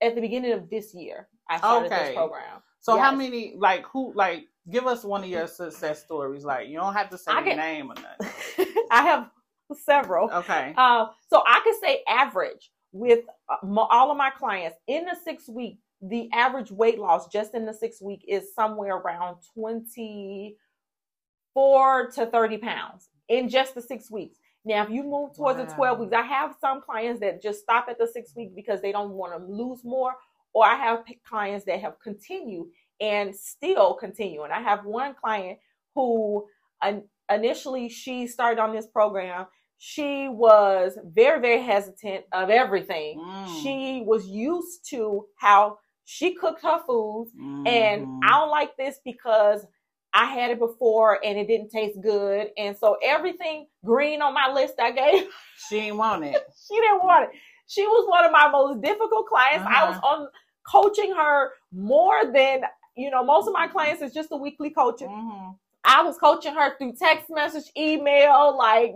at 0.01 0.15
the 0.15 0.21
beginning 0.21 0.53
of 0.53 0.69
this 0.69 0.93
year. 0.93 1.29
I 1.49 1.57
started 1.57 1.91
Okay. 1.91 2.07
this 2.07 2.15
program. 2.15 2.61
So 2.81 2.97
how 2.97 3.11
many 3.13 3.55
like 3.57 3.85
who 3.87 4.13
like 4.13 4.47
give 4.69 4.85
us 4.87 5.03
one 5.03 5.23
of 5.23 5.29
your 5.29 5.47
success 5.47 6.03
stories. 6.03 6.43
Like 6.43 6.67
you 6.67 6.77
don't 6.77 6.93
have 6.93 7.09
to 7.11 7.17
say 7.17 7.31
I 7.31 7.35
your 7.35 7.43
can- 7.43 7.57
name 7.57 7.91
or 7.91 7.95
nothing. 7.95 8.67
I 8.91 9.03
have 9.03 9.29
several. 9.85 10.29
Okay. 10.31 10.73
Uh, 10.77 11.07
so 11.29 11.43
I 11.45 11.59
could 11.63 11.75
say 11.81 12.03
average 12.07 12.71
with 12.91 13.25
uh, 13.49 13.55
all 13.75 14.11
of 14.11 14.17
my 14.17 14.29
clients 14.29 14.77
in 14.87 15.05
the 15.05 15.15
six 15.23 15.47
week, 15.47 15.77
the 16.01 16.29
average 16.33 16.71
weight 16.71 16.99
loss 16.99 17.27
just 17.27 17.53
in 17.53 17.65
the 17.65 17.73
six 17.73 18.01
week 18.01 18.25
is 18.27 18.53
somewhere 18.53 18.97
around 18.97 19.37
24 19.55 22.11
to 22.11 22.25
30 22.25 22.57
pounds 22.57 23.07
in 23.29 23.47
just 23.49 23.75
the 23.75 23.81
six 23.81 24.11
weeks. 24.11 24.37
Now, 24.63 24.83
if 24.83 24.89
you 24.89 25.03
move 25.03 25.33
towards 25.33 25.59
the 25.59 25.65
12 25.65 25.99
weeks, 25.99 26.13
I 26.13 26.23
have 26.23 26.55
some 26.59 26.81
clients 26.81 27.21
that 27.21 27.41
just 27.41 27.61
stop 27.61 27.87
at 27.89 27.97
the 27.97 28.05
six 28.05 28.35
week 28.35 28.53
because 28.53 28.81
they 28.81 28.91
don't 28.91 29.11
want 29.11 29.31
to 29.33 29.39
lose 29.45 29.85
more, 29.85 30.15
or 30.53 30.65
I 30.65 30.75
have 30.75 31.05
clients 31.25 31.63
that 31.65 31.79
have 31.79 31.97
continued 32.03 32.67
and 32.99 33.33
still 33.33 33.93
continue. 33.93 34.43
And 34.43 34.51
I 34.51 34.59
have 34.61 34.83
one 34.85 35.15
client 35.15 35.59
who 35.95 36.47
uh, 36.81 36.99
initially 37.31 37.89
she 37.89 38.27
started 38.27 38.59
on 38.61 38.73
this 38.75 38.87
program 38.87 39.45
she 39.79 40.27
was 40.29 40.97
very 41.13 41.39
very 41.39 41.61
hesitant 41.61 42.25
of 42.33 42.49
everything 42.49 43.19
Mm. 43.19 43.61
she 43.61 44.03
was 44.05 44.27
used 44.27 44.87
to 44.89 45.25
how 45.37 45.77
she 46.05 46.33
cooked 46.33 46.61
her 46.63 46.79
foods 46.87 47.31
and 47.65 48.05
Mhm. 48.07 48.19
i 48.23 48.29
don't 48.29 48.49
like 48.49 48.75
this 48.77 48.99
because 49.05 49.65
I 50.13 50.25
had 50.25 50.49
it 50.49 50.57
before 50.57 51.23
and 51.23 51.37
it 51.37 51.47
didn't 51.47 51.69
taste 51.69 51.99
good. 52.01 52.49
And 52.57 52.75
so 52.75 52.97
everything 53.03 53.67
green 53.85 54.21
on 54.23 54.33
my 54.33 54.49
list 54.51 54.75
I 54.79 54.89
gave, 54.91 55.27
She 55.67 55.81
didn't 55.81 55.97
want 55.97 56.23
it. 56.23 56.33
she 56.67 56.75
didn't 56.75 57.03
want 57.03 57.25
it. 57.25 57.31
She 57.67 57.85
was 57.85 58.07
one 58.09 58.23
of 58.25 58.31
my 58.31 58.47
most 58.49 58.81
difficult 58.81 59.27
clients. 59.27 59.65
I 59.69 59.85
was 59.87 59.97
Uh-huh. 59.97 60.07
on 60.21 60.29
coaching 60.65 61.13
her 61.13 61.51
more 61.71 62.25
than, 62.33 62.61
you 62.95 63.11
know, 63.11 63.23
most 63.23 63.47
of 63.47 63.53
my 63.53 63.67
clients 63.67 64.01
is 64.01 64.11
just 64.13 64.29
a 64.31 64.37
weekly 64.37 64.71
coaching. 64.71 65.09
Mhm. 65.09 65.59
I 65.87 66.03
was 66.03 66.17
coaching 66.17 66.53
her 66.53 66.77
through 66.77 66.93
text 66.93 67.27
message, 67.29 67.71
email, 67.77 68.57
like 68.57 68.93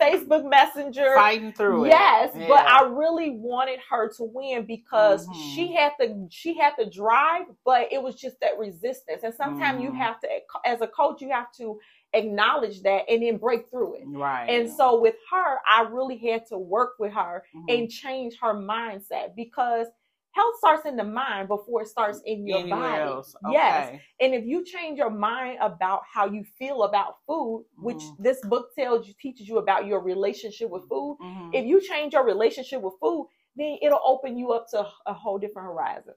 Facebook 0.00 0.48
Messenger. 0.48 1.14
Fighting 1.14 1.52
through 1.52 1.84
it. 1.84 1.88
Yes, 1.90 2.30
but 2.34 2.66
I 2.66 2.84
really 2.84 3.32
wanted 3.32 3.78
her 3.90 4.08
to 4.14 4.24
win 4.24 4.64
because 4.64 5.28
Mhm. 5.28 5.34
she 5.34 5.74
had 5.74 5.92
the 5.98 6.26
she 6.30 6.54
had 6.54 6.72
the 6.78 6.86
drive, 6.86 7.44
but 7.64 7.92
it 7.92 8.02
was 8.02 8.14
just 8.16 8.40
that 8.40 8.58
resistance. 8.58 9.22
And 9.22 9.34
sometimes 9.34 9.82
you 9.82 9.92
Mhm. 9.92 9.96
have 9.96 10.20
to, 10.20 10.28
as 10.64 10.80
a 10.80 10.86
coach, 10.88 11.20
you 11.20 11.28
have 11.30 11.52
to 11.58 11.78
acknowledge 12.14 12.82
that 12.82 13.04
and 13.08 13.22
then 13.22 13.36
break 13.36 13.68
through 13.70 13.96
it. 13.96 14.04
Right. 14.06 14.46
And 14.48 14.68
so 14.70 14.98
with 14.98 15.16
her, 15.30 15.58
I 15.68 15.82
really 15.82 16.16
had 16.16 16.46
to 16.46 16.58
work 16.58 16.94
with 16.98 17.12
her 17.12 17.44
Mhm. 17.54 17.68
and 17.68 17.90
change 17.90 18.38
her 18.40 18.54
mindset 18.54 19.34
because 19.36 19.86
health 20.32 20.54
starts 20.58 20.86
in 20.86 20.96
the 20.96 21.04
mind 21.04 21.48
before 21.48 21.82
it 21.82 21.88
starts 21.88 22.20
in 22.24 22.46
your 22.46 22.58
Anywhere 22.60 22.78
body. 22.80 23.02
else. 23.02 23.34
Yes. 23.50 24.00
And 24.20 24.34
if 24.34 24.44
you 24.44 24.64
change 24.64 24.98
your 24.98 25.10
mind 25.10 25.58
about 25.60 26.02
how 26.12 26.26
you 26.26 26.44
feel 26.58 26.84
about 26.84 27.16
food, 27.26 27.66
which 27.78 27.96
Mhm. 27.98 28.16
this 28.18 28.40
book 28.42 28.68
tells 28.78 29.08
you, 29.08 29.14
teaches 29.20 29.48
you 29.48 29.58
about 29.58 29.86
your 29.86 30.00
relationship 30.00 30.70
with 30.70 30.88
food, 30.88 31.18
Mhm. 31.20 31.54
if 31.54 31.64
you 31.66 31.80
change 31.80 32.12
your 32.14 32.24
relationship 32.24 32.80
with 32.80 32.94
food, 33.00 33.28
then 33.56 33.78
it'll 33.82 34.00
open 34.04 34.36
you 34.38 34.52
up 34.52 34.66
to 34.68 34.86
a 35.06 35.12
whole 35.12 35.38
different 35.38 35.66
horizon. 35.66 36.14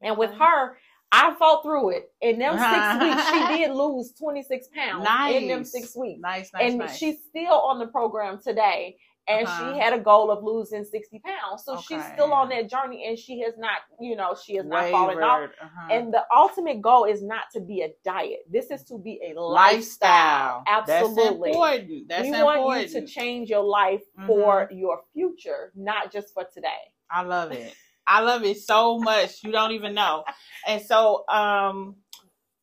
And 0.00 0.18
with 0.18 0.32
her, 0.32 0.76
I 1.12 1.32
fought 1.34 1.62
through 1.62 1.90
it. 1.90 2.12
In 2.20 2.40
them 2.40 2.58
six 2.58 2.60
weeks, 3.02 3.30
she 3.30 3.56
did 3.56 3.70
lose 3.72 4.12
26 4.14 4.66
pounds 4.74 5.06
in 5.32 5.46
them 5.46 5.64
six 5.64 5.96
weeks. 5.96 6.20
Nice, 6.20 6.52
nice, 6.52 6.62
and 6.70 6.78
nice. 6.78 6.96
she's 6.96 7.24
still 7.28 7.54
on 7.54 7.78
the 7.78 7.86
program 7.86 8.40
today. 8.42 8.98
And 9.26 9.46
Uh-huh. 9.46 9.72
she 9.72 9.78
had 9.78 9.94
a 9.94 9.98
goal 9.98 10.30
of 10.30 10.44
losing 10.44 10.84
60 10.84 11.18
pounds. 11.20 11.64
So 11.64 11.80
she's 11.80 12.04
still 12.12 12.32
on 12.34 12.50
that 12.50 12.68
journey 12.68 13.06
and 13.08 13.18
she 13.18 13.40
has 13.40 13.54
not, 13.56 13.78
you 13.98 14.16
know, 14.16 14.34
she 14.34 14.56
has 14.56 14.66
not 14.66 14.90
fallen 14.90 15.18
off. 15.22 15.50
Uh-huh. 15.60 15.88
And 15.90 16.12
the 16.12 16.24
ultimate 16.34 16.82
goal 16.82 17.04
is 17.04 17.22
not 17.22 17.44
to 17.54 17.60
be 17.60 17.80
a 17.82 17.94
diet. 18.04 18.40
This 18.50 18.70
is 18.70 18.84
to 18.84 18.98
be 18.98 19.20
a 19.24 19.40
lifestyle. 19.40 20.64
lifestyle. 20.64 20.64
Absolutely. 20.66 21.52
That's 21.52 21.56
important. 21.56 22.08
That's 22.08 22.22
we 22.22 22.28
important. 22.28 22.64
want 22.64 22.90
you 22.94 23.00
to 23.00 23.06
change 23.06 23.48
your 23.48 23.62
life 23.64 24.02
for 24.26 24.68
your 24.70 25.00
future, 25.14 25.72
not 25.74 26.12
just 26.12 26.34
for 26.34 26.44
today. 26.52 26.68
I 27.10 27.22
love 27.22 27.52
it. 27.52 27.74
I 28.06 28.20
love 28.20 28.44
it 28.44 28.58
so 28.58 28.98
much. 28.98 29.42
You 29.42 29.52
don't 29.52 29.72
even 29.72 29.94
know. 29.94 30.24
And 30.66 30.82
so 30.82 31.24
um 31.28 31.96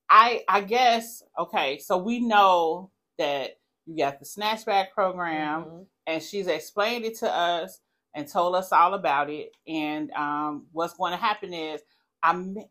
I 0.09 0.43
I 0.47 0.61
guess 0.61 1.23
okay, 1.39 1.77
so 1.79 1.97
we 1.97 2.19
know 2.19 2.91
that 3.17 3.57
you 3.85 3.97
got 3.97 4.19
the 4.19 4.25
snatchback 4.25 4.91
program 4.91 5.63
Mhm. 5.65 5.85
and 6.07 6.23
she's 6.23 6.47
explained 6.47 7.05
it 7.05 7.17
to 7.19 7.31
us 7.31 7.79
and 8.15 8.27
told 8.27 8.55
us 8.55 8.71
all 8.71 8.93
about 8.93 9.29
it. 9.29 9.55
And 9.67 10.11
um 10.11 10.67
what's 10.71 10.93
going 10.95 11.11
to 11.11 11.17
happen 11.17 11.53
is 11.53 11.81
I 12.23 12.33
me- 12.33 12.69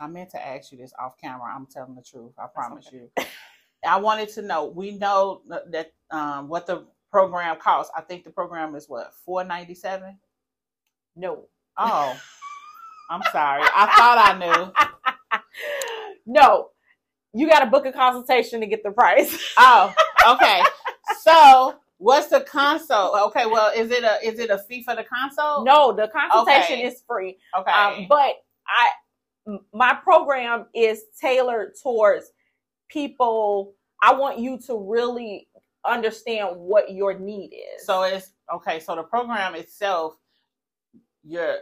I 0.00 0.06
meant 0.06 0.30
to 0.30 0.44
ask 0.46 0.72
you 0.72 0.78
this 0.78 0.92
off 0.98 1.18
camera. 1.18 1.54
I'm 1.54 1.66
telling 1.66 1.94
the 1.94 2.02
truth. 2.02 2.32
I 2.38 2.46
promise 2.46 2.90
you. 2.92 3.10
I 3.86 3.98
wanted 4.00 4.30
to 4.30 4.42
know. 4.42 4.66
We 4.66 4.92
know 4.92 5.42
that 5.48 5.92
um, 6.10 6.48
what 6.48 6.66
the 6.66 6.86
program 7.10 7.56
costs. 7.58 7.92
I 7.96 8.00
think 8.02 8.24
the 8.24 8.30
program 8.30 8.74
is 8.74 8.88
what 8.88 9.12
four 9.26 9.44
ninety 9.44 9.74
seven. 9.74 10.18
No. 11.16 11.48
Oh, 11.76 12.18
I'm 13.10 13.22
sorry. 13.32 13.62
I 13.62 13.86
thought 13.96 14.18
I 14.18 14.38
knew. 15.36 15.40
no. 16.26 16.70
You 17.32 17.48
got 17.48 17.60
to 17.60 17.66
book 17.66 17.86
a 17.86 17.92
consultation 17.92 18.60
to 18.60 18.66
get 18.66 18.82
the 18.82 18.90
price. 18.90 19.36
Oh, 19.58 19.94
okay. 20.28 20.62
So, 21.22 21.76
what's 21.98 22.28
the 22.28 22.40
consult? 22.42 23.14
Okay, 23.28 23.46
well, 23.46 23.72
is 23.74 23.90
it 23.90 24.04
a 24.04 24.18
is 24.26 24.38
it 24.38 24.50
a 24.50 24.58
fee 24.58 24.82
for 24.82 24.94
the 24.96 25.04
consult? 25.04 25.64
no, 25.64 25.92
the 25.92 26.08
consultation 26.08 26.78
Okay. 26.78 26.84
is 26.86 27.02
free. 27.06 27.36
Okay. 27.58 27.70
Um, 27.70 28.06
but 28.08 28.36
I 28.66 28.90
my 29.72 29.94
program 29.94 30.66
is 30.74 31.02
tailored 31.20 31.72
towards 31.82 32.32
people. 32.88 33.74
I 34.02 34.14
want 34.14 34.38
you 34.38 34.58
to 34.66 34.78
really 34.78 35.48
understand 35.84 36.56
what 36.56 36.92
your 36.92 37.18
need 37.18 37.52
is. 37.54 37.86
so 37.86 38.02
it's 38.02 38.32
okay. 38.54 38.80
So 38.80 38.94
the 38.96 39.02
program 39.02 39.54
itself, 39.54 40.16
you're 41.22 41.58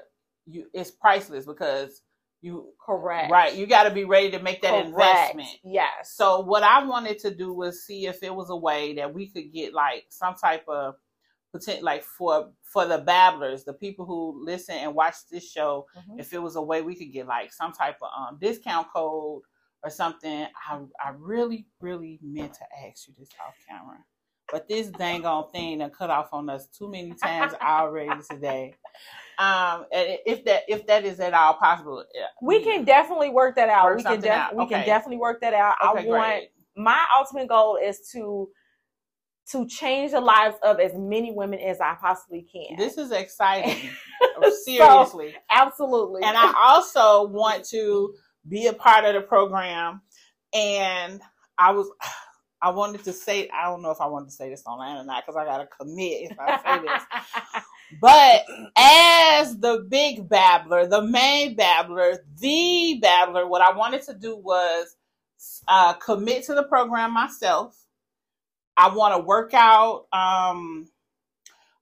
you 0.47 0.67
it's 0.73 0.91
priceless 0.91 1.45
because 1.47 2.03
you 2.41 2.73
correct, 2.85 3.31
right. 3.31 3.55
You 3.55 3.67
got 3.67 3.85
to 3.85 3.91
be 3.91 4.05
ready 4.05 4.31
to 4.33 4.39
make 4.43 4.63
that 4.63 4.71
Correct. 4.71 4.89
investment. 5.35 5.49
Yes. 5.65 6.13
So 6.15 6.41
what 6.41 6.63
I 6.63 6.85
wanted 6.85 7.19
to 7.21 7.35
do 7.35 7.53
was 7.53 7.85
see 7.85 8.07
if 8.07 8.23
it 8.23 8.35
was 8.35 8.51
a 8.51 8.57
way 8.57 8.95
that 8.95 9.13
we 9.13 9.29
could 9.29 9.53
get 9.53 9.75
like 9.75 10.05
some 10.09 10.35
type 10.35 10.65
of 10.69 10.95
potential, 11.53 11.85
like 11.85 12.05
for 12.05 12.51
for 12.63 12.87
the 12.87 12.99
babblers, 12.99 13.65
the 13.65 13.73
people 13.73 14.05
who 14.07 14.45
listen 14.45 14.77
and 14.77 14.95
watch 14.95 15.15
this 15.31 15.51
show, 15.51 15.87
Mhm. 15.97 16.21
if 16.21 16.33
it 16.33 16.39
was 16.39 16.57
a 16.57 16.63
way 16.63 16.83
we 16.83 16.95
could 16.95 17.13
get 17.13 17.27
like 17.27 17.53
some 17.53 17.73
type 17.73 17.97
of 18.03 18.09
um 18.17 18.39
discount 18.39 18.89
code 18.93 19.43
or 19.83 19.91
something. 19.91 20.47
I 20.71 20.81
I 21.05 21.11
really 21.17 21.67
really 21.81 22.19
meant 22.23 22.55
to 22.55 22.65
ask 22.87 23.09
you 23.09 23.15
this 23.19 23.31
off 23.47 23.55
camera, 23.69 23.99
but 24.51 24.69
this 24.69 24.89
dang 24.89 25.27
on 25.27 25.51
thing 25.51 25.79
done 25.79 25.91
cut 25.91 26.11
off 26.11 26.29
on 26.33 26.49
us 26.49 26.67
too 26.67 26.91
many 26.91 27.15
times 27.15 27.53
already 27.63 28.23
today. 28.31 28.75
Um, 29.39 29.85
and 29.93 30.19
if 30.27 30.45
that 30.47 30.63
if 30.69 30.87
that 30.87 31.05
is 31.05 31.21
at 31.21 31.35
all 31.35 31.55
possible, 31.55 32.05
yeah, 32.15 32.27
we 32.43 32.63
can 32.63 32.85
definitely 32.85 33.31
work 33.31 33.57
that 33.57 33.69
out. 33.69 33.85
Work 33.85 33.99
we 33.99 34.03
can 34.03 34.13
something 34.13 34.31
out. 34.31 34.57
we 34.57 34.67
can 34.67 34.85
definitely 34.85 35.19
work 35.19 35.41
that 35.43 35.55
out. 35.55 35.77
Okay, 35.91 36.07
I 36.07 36.11
want 36.11 36.23
great. 36.41 36.49
my 36.77 37.05
ultimate 37.17 37.49
goal 37.49 37.79
is 37.83 38.09
to 38.13 38.49
to 39.53 39.67
change 39.67 40.13
the 40.13 40.21
lives 40.21 40.57
of 40.63 40.79
as 40.79 40.93
many 40.95 41.33
women 41.33 41.59
as 41.61 41.81
I 41.81 41.95
possibly 42.01 42.43
can. 42.43 42.77
This 42.77 42.99
is 42.99 43.11
exciting. 43.11 43.91
So, 44.41 44.51
Seriously. 44.65 45.35
absolutely. 45.51 46.23
and 46.23 46.37
I 46.37 46.53
also 46.57 47.27
want 47.27 47.65
to 47.71 48.15
be 48.47 48.67
a 48.67 48.73
part 48.73 49.05
of 49.05 49.15
the 49.15 49.21
program. 49.21 50.03
And 50.55 51.21
I 51.59 51.73
was, 51.73 51.91
I 52.61 52.71
wanted 52.71 53.05
to 53.05 53.13
say, 53.13 53.49
I 53.51 53.65
don't 53.67 53.83
know 53.83 53.91
if 53.91 54.01
I 54.01 54.07
wanted 54.07 54.27
to 54.27 54.35
say 54.35 54.49
this 54.51 54.65
online 54.67 54.97
or 54.97 55.05
not 55.05 55.25
because 55.25 55.37
I 55.37 55.45
got 55.45 55.59
to 55.59 55.67
commit 55.67 56.31
if 56.33 56.39
I 56.41 56.59
say 56.63 56.87
this. 56.87 57.63
But 58.03 58.45
as 58.77 59.57
the 59.59 59.87
big 59.89 60.29
babbler, 60.29 60.87
the 60.87 61.01
main 61.01 61.57
babbler, 61.57 62.19
the 62.39 62.99
babbler, 63.01 63.47
what 63.47 63.63
I 63.63 63.75
wanted 63.75 64.03
to 64.03 64.15
do 64.15 64.37
was 64.37 64.95
uh, 65.67 65.95
commit 65.95 66.45
to 66.45 66.55
the 66.55 66.65
program 66.65 67.15
myself. 67.15 67.83
I 68.77 68.95
want 68.95 69.15
to 69.15 69.21
work 69.21 69.55
out 69.55 70.07
um, 70.13 70.89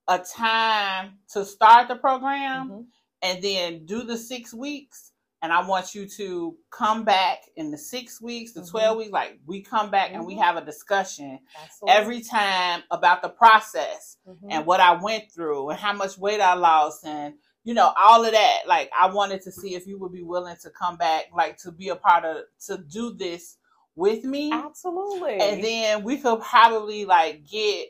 a 0.07 0.19
time 0.21 1.19
to 1.33 1.45
start 1.45 1.89
the 1.89 1.97
program 1.97 2.71
Mhm. 2.71 2.87
and 3.23 3.43
then 3.43 3.85
do 3.87 4.05
the 4.05 4.17
six 4.17 4.55
weeks. 4.55 5.11
And 5.43 5.53
I 5.53 5.67
want 5.67 5.95
you 5.95 6.09
to 6.09 6.57
come 6.71 7.05
back 7.05 7.41
in 7.57 7.71
the 7.71 7.79
six 7.79 8.21
weeks, 8.21 8.53
the 8.53 8.63
Mhm. 8.63 8.71
12 8.71 8.97
weeks, 8.99 9.13
like 9.13 9.39
we 9.47 9.61
come 9.63 9.91
back 9.91 10.13
and 10.13 10.27
we 10.27 10.35
Mhm. 10.35 10.43
have 10.43 10.57
a 10.57 10.65
discussion 10.65 11.39
Absolutely. 11.63 11.95
every 12.01 12.21
time 12.23 12.83
about 12.91 13.23
the 13.23 13.29
process 13.29 14.17
Mhm. 14.27 14.47
and 14.51 14.67
what 14.67 14.81
I 14.81 14.93
went 15.01 15.31
through 15.31 15.71
and 15.71 15.79
how 15.79 15.93
much 15.93 16.17
weight 16.19 16.41
I 16.41 16.55
lost 16.55 17.05
and 17.05 17.35
you 17.65 17.75
know 17.75 17.93
all 17.99 18.25
of 18.25 18.31
that 18.33 18.61
like 18.67 18.91
I 18.97 19.09
wanted 19.09 19.43
to 19.43 19.53
see 19.53 19.75
if 19.75 19.87
you 19.87 19.99
would 19.99 20.13
be 20.13 20.23
willing 20.23 20.57
to 20.63 20.71
come 20.71 20.97
back 20.97 21.27
like 21.35 21.59
to 21.59 21.73
be 21.73 21.89
a 21.91 21.97
part 21.97 22.25
of 22.25 22.45
to 22.67 22.79
do 22.79 23.13
this 23.13 23.59
with 23.97 24.25
me 24.25 24.53
absolutely. 24.53 25.41
and 25.41 25.63
then 25.65 26.03
we 26.05 26.17
could 26.19 26.41
probably 26.41 27.05
like 27.05 27.45
get 27.45 27.89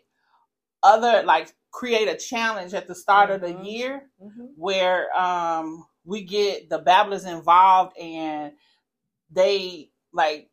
other 0.83 1.23
like 1.25 1.55
create 1.73 2.09
a 2.09 2.17
challenge 2.17 2.73
at 2.75 2.87
the 2.87 2.95
start 2.95 3.31
of 3.31 3.41
the 3.43 3.53
Mhm. 3.53 3.65
year 3.67 4.11
Mhm. 4.23 4.49
where 4.57 5.15
um 5.15 5.87
we 6.07 6.23
get 6.23 6.71
the 6.71 6.79
babblers 6.79 7.25
involved 7.25 7.97
and 7.99 8.53
they 9.31 9.91
like 10.13 10.49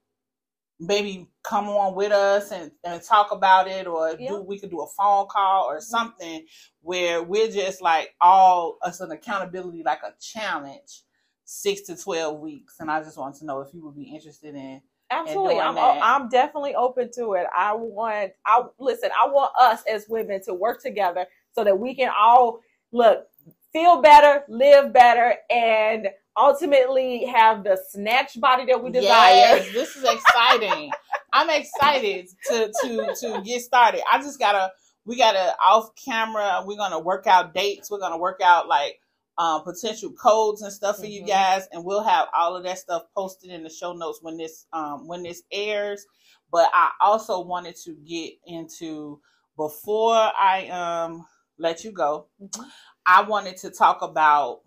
maybe 0.79 1.29
come 1.43 1.69
on 1.69 1.95
with 1.95 2.11
us 2.11 2.51
and, 2.51 2.71
and 2.83 3.01
talk 3.01 3.31
about 3.31 3.67
it 3.67 3.87
or 3.87 4.15
Yeah. 4.19 4.29
do 4.29 4.41
we 4.41 4.59
could 4.59 4.71
do 4.71 4.81
a 4.81 4.87
phone 4.87 5.27
call 5.27 5.65
or 5.65 5.75
mm-hmm. 5.75 5.83
something 5.83 6.45
where 6.81 7.23
we're 7.23 7.51
just 7.51 7.81
like 7.81 8.15
all 8.19 8.77
us 8.81 8.99
an 8.99 9.11
accountability 9.11 9.83
like 9.83 10.01
a 10.03 10.13
challenge 10.19 11.03
six 11.45 11.81
to 11.81 11.95
12 11.95 12.39
weeks 12.39 12.77
and 12.79 12.89
i 12.89 13.01
just 13.01 13.17
want 13.17 13.35
to 13.35 13.45
know 13.45 13.61
if 13.61 13.73
you 13.73 13.85
would 13.85 13.95
be 13.95 14.03
interested 14.03 14.55
in 14.55 14.81
Absolutely. 15.11 15.55
doing 15.55 15.67
I'm 15.67 15.75
that. 15.75 15.99
I'm 16.01 16.29
definitely 16.29 16.75
open 16.75 17.11
to 17.15 17.33
it. 17.33 17.45
I 17.55 17.73
want 17.73 18.31
I 18.45 18.63
listen, 18.79 19.11
I 19.11 19.27
want 19.27 19.51
us 19.59 19.83
as 19.87 20.07
women 20.09 20.41
to 20.45 20.53
work 20.53 20.81
together 20.81 21.27
so 21.51 21.63
that 21.63 21.77
we 21.77 21.93
can 21.93 22.09
all 22.17 22.61
look, 22.91 23.27
feel 23.73 24.01
better, 24.01 24.43
live 24.47 24.93
better, 24.93 25.35
and 25.49 26.07
ultimately 26.37 27.25
have 27.25 27.63
the 27.63 27.79
snatch 27.89 28.39
body 28.39 28.65
that 28.65 28.83
we 28.83 28.91
desire. 28.91 29.33
Yes, 29.33 29.73
this 29.73 29.95
is 29.95 30.03
exciting. 30.03 30.91
I'm 31.33 31.49
excited 31.49 32.27
to 32.47 32.71
to 32.83 33.15
to 33.21 33.41
get 33.43 33.61
started. 33.61 34.01
I 34.11 34.19
just 34.19 34.39
gotta 34.39 34.71
we 35.05 35.17
gotta 35.17 35.55
off 35.65 35.89
camera. 36.03 36.63
We're 36.65 36.77
gonna 36.77 36.99
work 36.99 37.27
out 37.27 37.53
dates. 37.53 37.89
We're 37.91 37.99
gonna 37.99 38.17
work 38.17 38.39
out 38.43 38.67
like 38.67 38.99
um, 39.37 39.63
potential 39.63 40.11
codes 40.11 40.61
and 40.61 40.71
stuff 40.71 40.97
for 40.97 41.03
mm-hmm. 41.03 41.11
you 41.11 41.25
guys, 41.25 41.67
and 41.71 41.83
we'll 41.83 42.03
have 42.03 42.27
all 42.35 42.55
of 42.55 42.63
that 42.63 42.77
stuff 42.77 43.03
posted 43.15 43.51
in 43.51 43.63
the 43.63 43.69
show 43.69 43.93
notes 43.93 44.19
when 44.21 44.37
this 44.37 44.67
um, 44.73 45.07
when 45.07 45.23
this 45.23 45.43
airs. 45.51 46.05
But 46.51 46.69
I 46.71 46.91
also 47.01 47.43
wanted 47.43 47.75
to 47.85 47.95
get 48.07 48.33
into 48.45 49.19
before 49.57 50.15
I 50.15 50.67
um 50.69 51.25
let 51.57 51.83
you 51.83 51.91
go. 51.91 52.27
Mm-hmm. 52.41 52.63
I 53.05 53.23
wanted 53.23 53.57
to 53.57 53.69
talk 53.69 54.01
about 54.01 54.61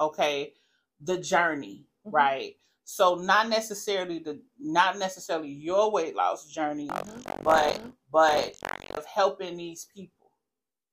okay 0.00 0.52
the 1.00 1.18
journey, 1.18 1.86
mm-hmm. 2.06 2.14
right? 2.14 2.54
So 2.84 3.16
not 3.16 3.48
necessarily 3.48 4.18
the 4.18 4.40
not 4.58 4.98
necessarily 4.98 5.50
your 5.50 5.92
weight 5.92 6.16
loss 6.16 6.48
journey, 6.48 6.88
mm-hmm. 6.88 7.42
but 7.42 7.80
but 8.12 8.56
of 8.96 9.04
helping 9.06 9.56
these 9.56 9.86
people. 9.94 10.32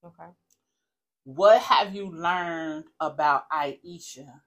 Okay 0.05 0.31
what 1.25 1.59
have 1.59 1.93
you 1.95 2.11
learned 2.11 2.85
about 2.99 3.49
Aisha 3.49 4.41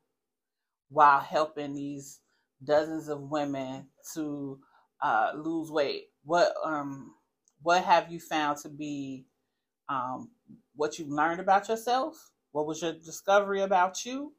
while 0.88 1.18
helping 1.20 1.74
these 1.74 2.20
dozens 2.62 3.08
of 3.08 3.20
women 3.20 3.88
to 4.14 4.60
uh, 5.02 5.32
lose 5.36 5.70
weight? 5.70 6.04
What 6.24 6.54
um 6.64 7.14
what 7.62 7.84
have 7.84 8.12
you 8.12 8.20
found 8.20 8.58
to 8.58 8.68
be 8.68 9.26
um, 9.88 10.30
what 10.78 10.96
you 10.96 11.06
learned 11.06 11.40
about 11.40 11.68
yourself? 11.68 12.30
What 12.52 12.66
was 12.66 12.80
your 12.80 12.92
discovery 12.92 13.62
about 13.62 14.04
you? 14.04 14.32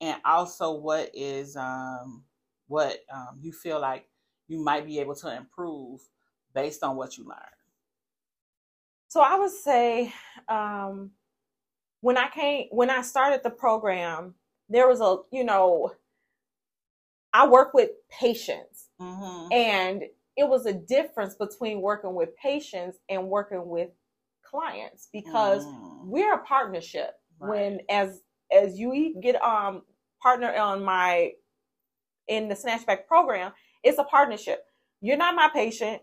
And 0.00 0.16
also, 0.24 0.72
what 0.72 1.10
is 1.14 1.54
um, 1.54 2.24
what 2.66 2.98
um, 3.12 3.38
you 3.40 3.52
feel 3.52 3.78
like 3.78 4.08
you 4.48 4.58
might 4.58 4.86
be 4.86 4.98
able 5.00 5.14
to 5.16 5.36
improve 5.36 6.00
based 6.54 6.82
on 6.82 6.96
what 6.96 7.18
you 7.18 7.24
learned? 7.24 7.40
So 9.08 9.20
I 9.20 9.38
would 9.38 9.50
say 9.50 10.12
um, 10.48 11.10
when 12.00 12.16
I 12.16 12.28
came 12.30 12.68
when 12.70 12.88
I 12.88 13.02
started 13.02 13.42
the 13.44 13.50
program, 13.50 14.34
there 14.70 14.88
was 14.88 15.02
a 15.02 15.18
you 15.30 15.44
know, 15.44 15.92
I 17.34 17.46
work 17.46 17.74
with 17.74 17.90
patients, 18.10 18.88
mm-hmm. 18.98 19.52
and 19.52 20.04
it 20.38 20.48
was 20.48 20.64
a 20.64 20.72
difference 20.72 21.34
between 21.34 21.82
working 21.82 22.14
with 22.14 22.34
patients 22.36 22.98
and 23.10 23.28
working 23.28 23.68
with 23.68 23.90
clients 24.48 25.08
because 25.12 25.64
mm. 25.64 26.04
we're 26.04 26.34
a 26.34 26.44
partnership. 26.44 27.12
Right. 27.38 27.50
When 27.50 27.80
as 27.90 28.22
as 28.52 28.78
you 28.78 29.14
get 29.22 29.42
um 29.42 29.82
partner 30.22 30.54
on 30.54 30.84
my 30.84 31.32
in 32.28 32.48
the 32.48 32.54
snatchback 32.54 33.06
program, 33.06 33.52
it's 33.82 33.98
a 33.98 34.04
partnership. 34.04 34.64
You're 35.00 35.16
not 35.16 35.34
my 35.34 35.48
patient. 35.52 36.02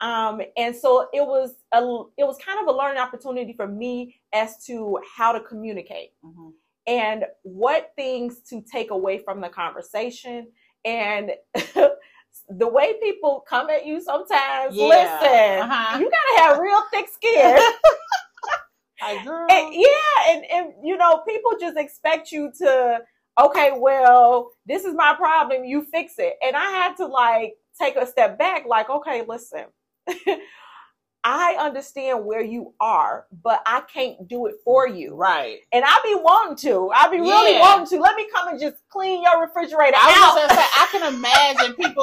Um, 0.00 0.40
and 0.56 0.74
so 0.74 1.08
it 1.12 1.26
was 1.26 1.54
a 1.72 1.80
it 2.16 2.24
was 2.24 2.38
kind 2.38 2.60
of 2.60 2.72
a 2.72 2.76
learning 2.76 2.98
opportunity 2.98 3.52
for 3.52 3.66
me 3.66 4.20
as 4.32 4.64
to 4.66 4.98
how 5.16 5.32
to 5.32 5.40
communicate 5.40 6.10
mm-hmm. 6.24 6.50
and 6.86 7.24
what 7.42 7.92
things 7.96 8.40
to 8.50 8.62
take 8.72 8.92
away 8.92 9.18
from 9.18 9.40
the 9.40 9.48
conversation 9.48 10.46
and 10.84 11.32
the 12.48 12.68
way 12.68 12.94
people 13.02 13.44
come 13.48 13.70
at 13.70 13.86
you 13.86 14.00
sometimes. 14.00 14.74
Yeah. 14.74 14.86
Listen, 14.86 15.70
uh-huh. 15.70 15.98
you 15.98 16.10
gotta 16.10 16.42
have 16.42 16.58
real 16.58 16.82
thick 16.92 17.08
skin. 17.12 17.58
I. 19.02 19.12
And, 19.50 19.74
yeah, 19.74 20.32
and, 20.34 20.44
and 20.50 20.86
you 20.86 20.96
know, 20.96 21.22
people 21.28 21.52
just 21.60 21.76
expect 21.76 22.32
you 22.32 22.50
to 22.58 23.00
okay, 23.38 23.72
well, 23.76 24.50
this 24.66 24.84
is 24.84 24.94
my 24.94 25.14
problem, 25.16 25.64
you 25.64 25.84
fix 25.84 26.14
it. 26.18 26.34
And 26.44 26.56
I 26.56 26.70
had 26.70 26.96
to 26.96 27.06
like 27.06 27.54
take 27.80 27.96
a 27.96 28.06
step 28.06 28.38
back, 28.38 28.66
like, 28.66 28.90
okay, 28.90 29.24
listen, 29.26 29.66
I 31.24 31.56
understand 31.58 32.24
where 32.24 32.42
you 32.42 32.74
are, 32.80 33.26
but 33.42 33.60
I 33.66 33.82
can't 33.92 34.28
do 34.28 34.46
it 34.46 34.54
for 34.64 34.88
you. 34.88 35.14
Right. 35.14 35.58
And 35.72 35.84
I 35.86 35.98
be 36.04 36.14
wanting 36.14 36.56
to. 36.68 36.90
I 36.94 37.08
be 37.08 37.20
really 37.20 37.54
yeah. 37.54 37.60
wanting 37.60 37.86
to. 37.88 38.02
Let 38.02 38.16
me 38.16 38.26
come 38.34 38.48
and 38.48 38.60
just 38.60 38.76
clean 38.88 39.22
your 39.22 39.40
refrigerator 39.40 39.96
I 39.96 40.14
out. 40.16 40.50
Say, 40.50 40.56
I 40.56 40.88
can 40.90 41.14
imagine 41.14 41.74
people 41.74 41.97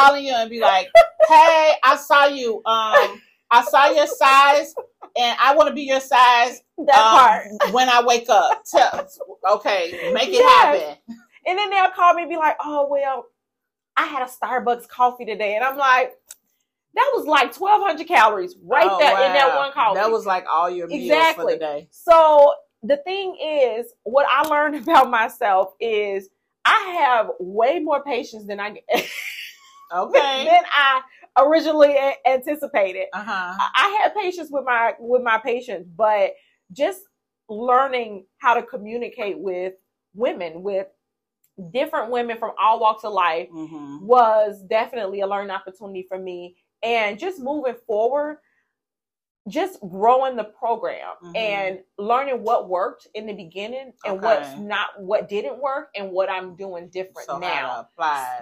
calling 0.00 0.24
you 0.24 0.34
and 0.34 0.50
be 0.50 0.60
like, 0.60 0.88
"Hey, 1.28 1.74
I 1.82 1.96
saw 1.96 2.26
you. 2.26 2.56
Um, 2.64 3.20
I 3.50 3.64
saw 3.64 3.90
your 3.90 4.06
size, 4.06 4.74
and 5.18 5.36
I 5.40 5.54
want 5.54 5.68
to 5.68 5.74
be 5.74 5.82
your 5.82 6.00
size. 6.00 6.62
That 6.78 6.96
um, 6.96 7.18
part 7.18 7.74
when 7.74 7.88
I 7.88 8.02
wake 8.02 8.28
up. 8.28 8.62
Tell, 8.70 9.08
okay, 9.52 10.10
make 10.12 10.28
it 10.28 10.34
yes. 10.34 10.80
happen." 10.80 11.16
And 11.46 11.58
then 11.58 11.70
they'll 11.70 11.90
call 11.90 12.14
me 12.14 12.22
and 12.22 12.30
be 12.30 12.36
like, 12.36 12.56
"Oh 12.60 12.88
well, 12.90 13.26
I 13.96 14.06
had 14.06 14.22
a 14.22 14.30
Starbucks 14.30 14.88
coffee 14.88 15.24
today," 15.24 15.56
and 15.56 15.64
I'm 15.64 15.76
like 15.76 16.14
that 16.94 17.10
was 17.14 17.26
like 17.26 17.54
1200 17.54 18.06
calories 18.06 18.56
right 18.64 18.88
oh, 18.90 18.98
there 18.98 19.14
wow. 19.14 19.26
in 19.26 19.32
that 19.32 19.56
one 19.56 19.72
coffee. 19.72 20.00
That 20.00 20.10
was 20.10 20.26
like 20.26 20.44
all 20.50 20.68
your 20.68 20.88
meals 20.88 21.04
exactly. 21.04 21.44
for 21.44 21.50
the 21.52 21.58
day. 21.58 21.88
So 21.90 22.52
the 22.82 22.96
thing 22.98 23.36
is, 23.40 23.92
what 24.02 24.26
I 24.28 24.48
learned 24.48 24.74
about 24.82 25.10
myself 25.10 25.74
is 25.80 26.28
I 26.64 26.96
have 27.00 27.30
way 27.38 27.78
more 27.78 28.02
patience 28.02 28.46
than 28.46 28.60
I 28.60 28.80
okay 29.92 30.44
than 30.50 30.62
I 30.70 31.00
originally 31.38 31.96
anticipated. 32.26 33.06
Uh-huh. 33.12 33.54
I 33.74 34.00
had 34.02 34.14
patience 34.14 34.48
with 34.50 34.64
my 34.64 34.94
with 34.98 35.22
my 35.22 35.38
patients, 35.38 35.88
but 35.96 36.32
just 36.72 37.00
learning 37.48 38.26
how 38.38 38.54
to 38.54 38.62
communicate 38.62 39.38
with 39.38 39.74
women 40.14 40.62
with 40.62 40.86
different 41.72 42.10
women 42.10 42.38
from 42.38 42.52
all 42.60 42.80
walks 42.80 43.04
of 43.04 43.12
life 43.12 43.48
mm-hmm. 43.50 44.04
was 44.06 44.62
definitely 44.68 45.20
a 45.20 45.26
learning 45.26 45.50
opportunity 45.50 46.06
for 46.08 46.18
me 46.18 46.56
and 46.82 47.18
just 47.18 47.40
moving 47.40 47.74
forward 47.86 48.38
just 49.50 49.80
growing 49.80 50.36
the 50.36 50.44
program 50.44 51.14
mm-hmm. 51.22 51.36
and 51.36 51.80
learning 51.98 52.42
what 52.42 52.68
worked 52.68 53.08
in 53.14 53.26
the 53.26 53.32
beginning 53.32 53.92
and 54.04 54.18
okay. 54.18 54.24
what's 54.24 54.58
not 54.58 54.88
what 54.98 55.28
didn't 55.28 55.60
work 55.60 55.88
and 55.94 56.10
what 56.10 56.30
I'm 56.30 56.56
doing 56.56 56.88
different 56.88 57.26
so 57.26 57.38
now. 57.38 57.88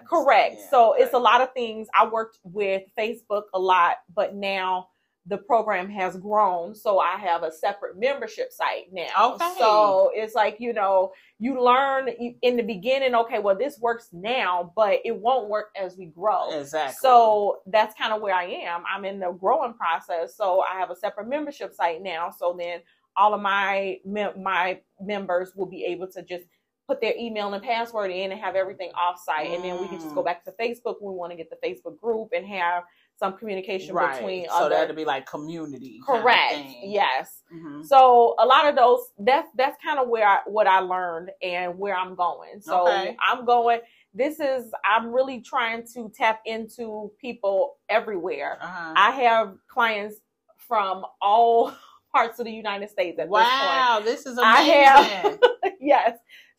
Correct. 0.09 0.57
Yeah, 0.59 0.71
so 0.71 0.95
it's 0.95 1.15
a 1.15 1.19
lot 1.19 1.41
of 1.41 1.53
things. 1.53 1.89
I 1.95 2.07
worked 2.07 2.39
with 2.45 2.83
Facebook 2.97 3.45
a 3.55 3.59
lot, 3.59 3.97
but 4.15 4.35
now 4.35 4.89
the 5.29 5.39
program 5.39 5.89
has 5.89 6.17
grown 6.17 6.75
so 6.75 6.99
i 6.99 7.17
have 7.17 7.43
a 7.43 7.53
separate 7.53 7.99
membership 7.99 8.53
site 8.53 8.85
now 8.93 9.35
okay. 9.35 9.55
so 9.59 10.11
it's 10.15 10.35
like 10.35 10.57
you 10.59 10.73
know 10.73 11.13
you 11.39 11.63
learn 11.63 12.09
in 12.43 12.57
the 12.57 12.63
beginning 12.63 13.15
okay 13.15 13.39
well 13.39 13.57
this 13.57 13.79
works 13.79 14.09
now 14.13 14.73
but 14.75 14.99
it 15.05 15.15
won't 15.15 15.49
work 15.49 15.69
as 15.81 15.97
we 15.97 16.07
grow 16.07 16.51
exactly 16.59 16.97
so 17.01 17.59
that's 17.67 17.95
kind 17.95 18.13
of 18.13 18.21
where 18.23 18.35
i 18.35 18.45
am 18.45 18.83
i'm 18.93 19.05
in 19.05 19.21
the 19.21 19.31
growing 19.33 19.75
process 19.75 20.37
so 20.37 20.63
i 20.63 20.79
have 20.79 20.91
a 20.91 20.97
separate 20.97 21.29
membership 21.29 21.73
site 21.75 22.03
now 22.03 22.31
so 22.31 22.57
then 22.59 22.81
all 23.17 23.35
of 23.35 23.41
my 23.41 23.99
my 24.37 24.81
members 25.01 25.53
will 25.55 25.67
be 25.67 25.85
able 25.85 26.07
to 26.07 26.23
just 26.23 26.47
put 26.87 27.03
their 27.03 27.15
email 27.19 27.53
and 27.53 27.63
password 27.63 28.11
in 28.11 28.33
and 28.33 28.41
have 28.41 28.57
everything 28.57 28.91
offsite 28.93 29.49
mm. 29.49 29.55
and 29.55 29.65
then 29.65 29.79
we 29.79 29.87
can 29.89 30.01
just 30.01 30.15
go 30.15 30.23
mm. 30.23 30.25
back 30.25 30.43
to 30.45 30.53
facebook 30.53 30.97
we 31.03 31.13
want 31.13 31.31
to 31.31 31.37
get 31.37 31.51
the 31.51 31.69
facebook 31.69 31.99
group 31.99 32.31
and 32.35 32.47
have 32.47 32.85
some 33.19 33.37
communication 33.37 33.95
right. 33.95 34.17
between 34.17 34.47
so 34.49 34.55
other. 34.55 34.71
that'd 34.71 34.95
be 34.95 35.05
like 35.05 35.27
community. 35.27 36.01
Correct. 36.07 36.55
Kind 36.55 36.67
of 36.69 36.75
yes. 36.85 37.43
Mm-hmm. 37.53 37.83
So 37.83 38.37
a 38.39 38.47
lot 38.47 38.69
of 38.69 38.77
those 38.77 39.01
that's 39.19 39.49
that's 39.57 39.77
kind 39.83 39.99
of 39.99 40.09
where 40.09 40.27
I 40.27 40.39
what 40.47 40.69
I 40.69 40.79
learned 40.79 41.31
and 41.43 41.77
where 41.79 41.97
I'm 41.97 42.15
going. 42.15 42.61
So 42.61 42.87
okay. 42.87 43.17
I'm 43.21 43.45
going. 43.45 43.81
This 44.15 44.39
is 44.39 44.71
I'm 44.85 45.13
really 45.13 45.41
trying 45.41 45.85
to 45.95 46.13
tap 46.15 46.41
into 46.47 47.11
people 47.21 47.79
everywhere. 47.89 48.59
Uh-huh. 48.61 48.95
I 48.97 49.11
have 49.11 49.55
clients 49.67 50.21
from 50.57 51.05
all 51.21 51.75
parts 52.13 52.39
of 52.39 52.45
the 52.45 52.53
United 52.53 52.89
States 52.89 53.19
at 53.19 53.29
wow, 53.29 54.01
this 54.01 54.05
point. 54.05 54.05
this 54.05 54.27
is 54.27 54.39
amazing. 54.39 54.45
I 54.45 54.63
have, 54.63 55.39
yes. 55.81 56.19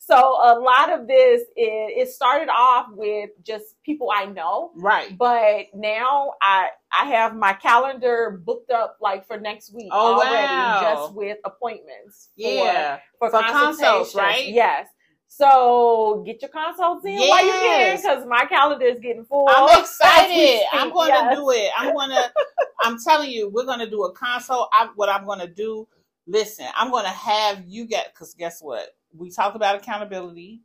So 0.09 0.17
a 0.17 0.57
lot 0.59 0.91
of 0.91 1.07
this 1.07 1.41
is 1.41 1.47
it 1.55 2.09
started 2.09 2.49
off 2.49 2.87
with 2.89 3.29
just 3.45 3.75
people 3.85 4.09
I 4.11 4.25
know. 4.25 4.71
Right. 4.75 5.15
But 5.15 5.67
now 5.75 6.33
I 6.41 6.69
I 6.91 7.05
have 7.09 7.35
my 7.35 7.53
calendar 7.53 8.41
booked 8.43 8.71
up 8.71 8.97
like 8.99 9.27
for 9.27 9.39
next 9.39 9.71
week 9.71 9.89
oh, 9.91 10.15
already 10.15 10.47
wow. 10.47 10.79
just 10.81 11.13
with 11.13 11.37
appointments. 11.45 12.29
Yeah. 12.35 12.97
For, 13.19 13.29
for, 13.29 13.39
for 13.39 13.51
consults, 13.51 14.15
right? 14.15 14.47
Yes. 14.47 14.87
So 15.27 16.23
get 16.25 16.41
your 16.41 16.49
consults 16.49 17.05
in 17.05 17.13
yes. 17.13 17.29
while 17.29 17.45
you 17.45 17.51
can, 17.51 17.97
because 17.97 18.25
my 18.25 18.45
calendar 18.45 18.87
is 18.87 18.99
getting 18.99 19.25
full. 19.25 19.47
I'm 19.47 19.79
excited. 19.83 20.65
I'm 20.73 20.91
going 20.91 21.09
yes. 21.09 21.29
to 21.29 21.35
do 21.39 21.51
it. 21.51 21.69
I'm 21.77 21.93
going 21.93 22.09
to. 22.09 22.33
I'm 22.81 22.97
telling 23.05 23.29
you, 23.29 23.47
we're 23.47 23.65
going 23.65 23.79
to 23.79 23.89
do 23.89 24.05
a 24.05 24.13
consult. 24.13 24.69
I, 24.73 24.89
what 24.95 25.07
I'm 25.07 25.25
going 25.27 25.39
to 25.39 25.47
do. 25.47 25.87
Listen, 26.29 26.67
I'm 26.77 26.91
going 26.91 27.05
to 27.05 27.11
have 27.11 27.63
you 27.67 27.87
get 27.87 28.13
because 28.13 28.35
guess 28.35 28.61
what? 28.61 28.89
we 29.13 29.31
talked 29.31 29.55
about 29.55 29.75
accountability. 29.75 30.61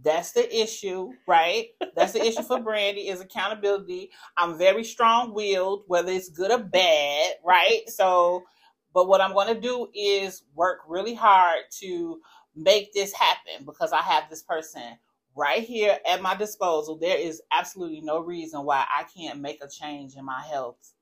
That's 0.00 0.32
the 0.32 0.62
issue, 0.62 1.10
right? 1.26 1.66
That's 1.96 2.12
the 2.12 2.24
issue 2.24 2.42
for 2.42 2.58
Brandi 2.58 3.10
is 3.10 3.20
accountability. 3.20 4.10
I'm 4.36 4.56
very 4.56 4.84
strong 4.84 5.34
willed, 5.34 5.84
whether 5.88 6.12
it's 6.12 6.28
good 6.28 6.52
or 6.52 6.58
bad, 6.58 7.34
right? 7.44 7.80
So, 7.88 8.44
but 8.94 9.08
what 9.08 9.20
I'm 9.20 9.32
going 9.32 9.52
to 9.52 9.60
do 9.60 9.88
is 9.94 10.44
work 10.54 10.80
really 10.88 11.14
hard 11.14 11.64
to 11.80 12.20
make 12.54 12.92
this 12.92 13.12
happen 13.12 13.64
because 13.66 13.92
I 13.92 14.02
have 14.02 14.30
this 14.30 14.42
person 14.42 14.98
right 15.36 15.64
here 15.64 15.98
at 16.08 16.22
my 16.22 16.36
disposal. 16.36 16.96
There 16.96 17.18
is 17.18 17.42
absolutely 17.52 18.00
no 18.00 18.20
reason 18.20 18.64
why 18.64 18.84
I 18.88 19.04
can't 19.16 19.40
make 19.40 19.62
a 19.64 19.68
change 19.68 20.14
in 20.14 20.24
my 20.24 20.42
health 20.42 20.92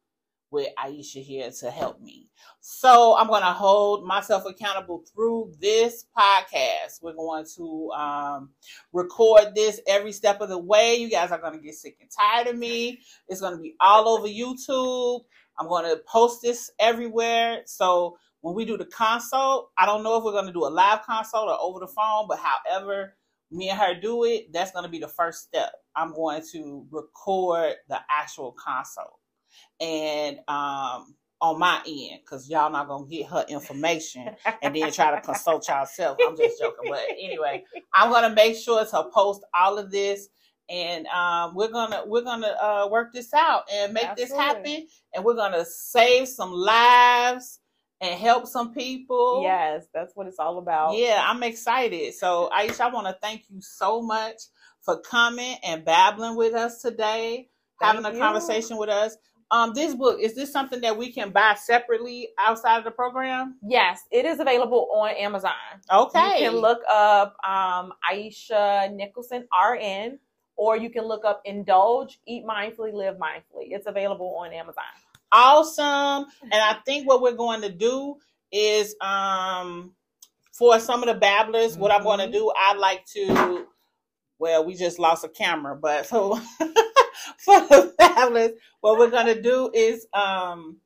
with 0.50 0.68
Aisha 0.78 1.22
here 1.22 1.50
to 1.50 1.70
help 1.70 2.00
me. 2.00 2.28
So 2.60 3.16
I'm 3.16 3.28
going 3.28 3.42
to 3.42 3.52
hold 3.52 4.04
myself 4.04 4.44
accountable 4.46 5.04
through 5.12 5.52
this 5.60 6.06
podcast. 6.16 7.02
We're 7.02 7.14
going 7.14 7.46
to 7.56 7.90
um, 7.92 8.50
record 8.92 9.54
this 9.54 9.80
every 9.86 10.12
step 10.12 10.40
of 10.40 10.48
the 10.48 10.58
way. 10.58 10.96
You 10.96 11.10
guys 11.10 11.30
are 11.30 11.40
going 11.40 11.54
to 11.54 11.64
get 11.64 11.74
sick 11.74 11.96
and 12.00 12.10
tired 12.10 12.48
of 12.48 12.56
me. 12.56 13.00
It's 13.28 13.40
going 13.40 13.56
to 13.56 13.62
be 13.62 13.74
all 13.80 14.08
over 14.08 14.26
YouTube. 14.26 15.24
I'm 15.58 15.68
going 15.68 15.84
to 15.84 16.02
post 16.06 16.42
this 16.42 16.70
everywhere. 16.78 17.62
So 17.66 18.18
when 18.40 18.54
we 18.54 18.64
do 18.64 18.76
the 18.76 18.86
consult, 18.86 19.70
I 19.76 19.86
don't 19.86 20.02
know 20.02 20.18
if 20.18 20.24
we're 20.24 20.32
going 20.32 20.46
to 20.46 20.52
do 20.52 20.66
a 20.66 20.68
live 20.68 21.04
consult 21.04 21.48
or 21.48 21.58
over 21.60 21.80
the 21.80 21.88
phone, 21.88 22.26
but 22.28 22.38
however 22.38 23.14
me 23.50 23.70
and 23.70 23.78
her 23.78 23.94
do 24.00 24.24
it, 24.24 24.52
that's 24.52 24.72
going 24.72 24.84
to 24.84 24.90
be 24.90 24.98
the 24.98 25.08
first 25.08 25.42
step. 25.42 25.72
I'm 25.94 26.14
going 26.14 26.42
to 26.52 26.86
record 26.90 27.74
the 27.88 28.00
actual 28.10 28.52
consult 28.52 29.18
and 29.80 30.38
um, 30.48 31.14
on 31.40 31.58
my 31.58 31.80
end 31.86 32.20
because 32.24 32.48
y'all 32.48 32.70
not 32.70 32.88
gonna 32.88 33.06
get 33.06 33.26
her 33.26 33.44
information 33.48 34.28
and 34.62 34.74
then 34.74 34.90
try 34.92 35.14
to 35.14 35.20
consult 35.20 35.68
yourself. 35.68 36.18
I'm 36.26 36.36
just 36.36 36.58
joking, 36.58 36.90
but 36.90 37.02
anyway, 37.10 37.64
I'm 37.92 38.10
gonna 38.10 38.34
make 38.34 38.56
sure 38.56 38.84
to 38.84 39.04
post 39.12 39.42
all 39.54 39.78
of 39.78 39.90
this, 39.90 40.28
and 40.68 41.06
um, 41.08 41.54
we're 41.54 41.70
gonna 41.70 42.04
we're 42.06 42.22
gonna 42.22 42.56
uh, 42.60 42.88
work 42.90 43.12
this 43.12 43.34
out 43.34 43.64
and 43.72 43.92
make 43.92 44.04
Absolutely. 44.04 44.24
this 44.24 44.36
happen, 44.36 44.86
and 45.14 45.24
we're 45.24 45.36
gonna 45.36 45.64
save 45.64 46.28
some 46.28 46.52
lives 46.52 47.60
and 48.00 48.18
help 48.18 48.46
some 48.46 48.72
people. 48.72 49.42
Yes, 49.42 49.86
that's 49.92 50.14
what 50.14 50.26
it's 50.26 50.38
all 50.38 50.58
about. 50.58 50.96
Yeah, 50.96 51.22
I'm 51.24 51.42
excited. 51.42 52.14
So 52.14 52.50
Aisha, 52.56 52.80
I 52.80 52.88
want 52.88 53.06
to 53.06 53.16
thank 53.22 53.44
you 53.48 53.60
so 53.60 54.02
much 54.02 54.36
for 54.82 55.00
coming 55.00 55.56
and 55.64 55.84
babbling 55.84 56.36
with 56.36 56.54
us 56.54 56.80
today, 56.80 57.48
thank 57.80 57.96
having 57.96 58.10
a 58.10 58.14
you. 58.14 58.20
conversation 58.20 58.76
with 58.76 58.88
us 58.88 59.16
um 59.50 59.72
this 59.74 59.94
book 59.94 60.18
is 60.20 60.34
this 60.34 60.52
something 60.52 60.80
that 60.80 60.96
we 60.96 61.12
can 61.12 61.30
buy 61.30 61.54
separately 61.54 62.28
outside 62.38 62.78
of 62.78 62.84
the 62.84 62.90
program? 62.90 63.56
Yes 63.66 64.02
it 64.10 64.24
is 64.24 64.40
available 64.40 64.88
on 64.94 65.10
amazon. 65.10 65.52
Okay 65.92 66.42
you 66.42 66.50
can 66.50 66.58
look 66.58 66.80
up 66.90 67.36
um 67.44 67.92
aisha 68.10 68.92
nicholson 68.94 69.46
rn 69.52 70.18
or 70.56 70.76
you 70.76 70.90
can 70.90 71.04
look 71.04 71.24
up 71.24 71.42
indulge 71.44 72.18
eat 72.26 72.44
mindfully 72.44 72.92
live 72.92 73.16
mindfully. 73.16 73.68
It's 73.70 73.86
available 73.86 74.36
on 74.40 74.52
amazon. 74.52 74.84
Awesome. 75.32 76.26
And 76.42 76.54
i 76.54 76.76
think 76.84 77.06
what 77.06 77.22
we're 77.22 77.32
going 77.32 77.62
to 77.62 77.70
do 77.70 78.16
is 78.52 78.94
um 79.00 79.92
for 80.52 80.78
some 80.80 81.02
of 81.02 81.08
the 81.08 81.14
babblers 81.14 81.72
mm-hmm. 81.72 81.80
what 81.80 81.92
i'm 81.92 82.02
going 82.02 82.18
to 82.18 82.24
mm-hmm. 82.24 82.32
do 82.32 82.52
i'd 82.68 82.78
like 82.78 83.04
to 83.04 83.66
well 84.38 84.64
we 84.64 84.74
just 84.74 84.98
lost 84.98 85.24
a 85.24 85.28
camera 85.28 85.76
but 85.76 86.06
so 86.06 86.40
for 87.44 87.60
the 87.60 87.94
families, 87.98 88.52
what 88.80 88.98
we're 88.98 89.10
gonna 89.10 89.40
do 89.40 89.70
is 89.74 90.06
um 90.12 90.78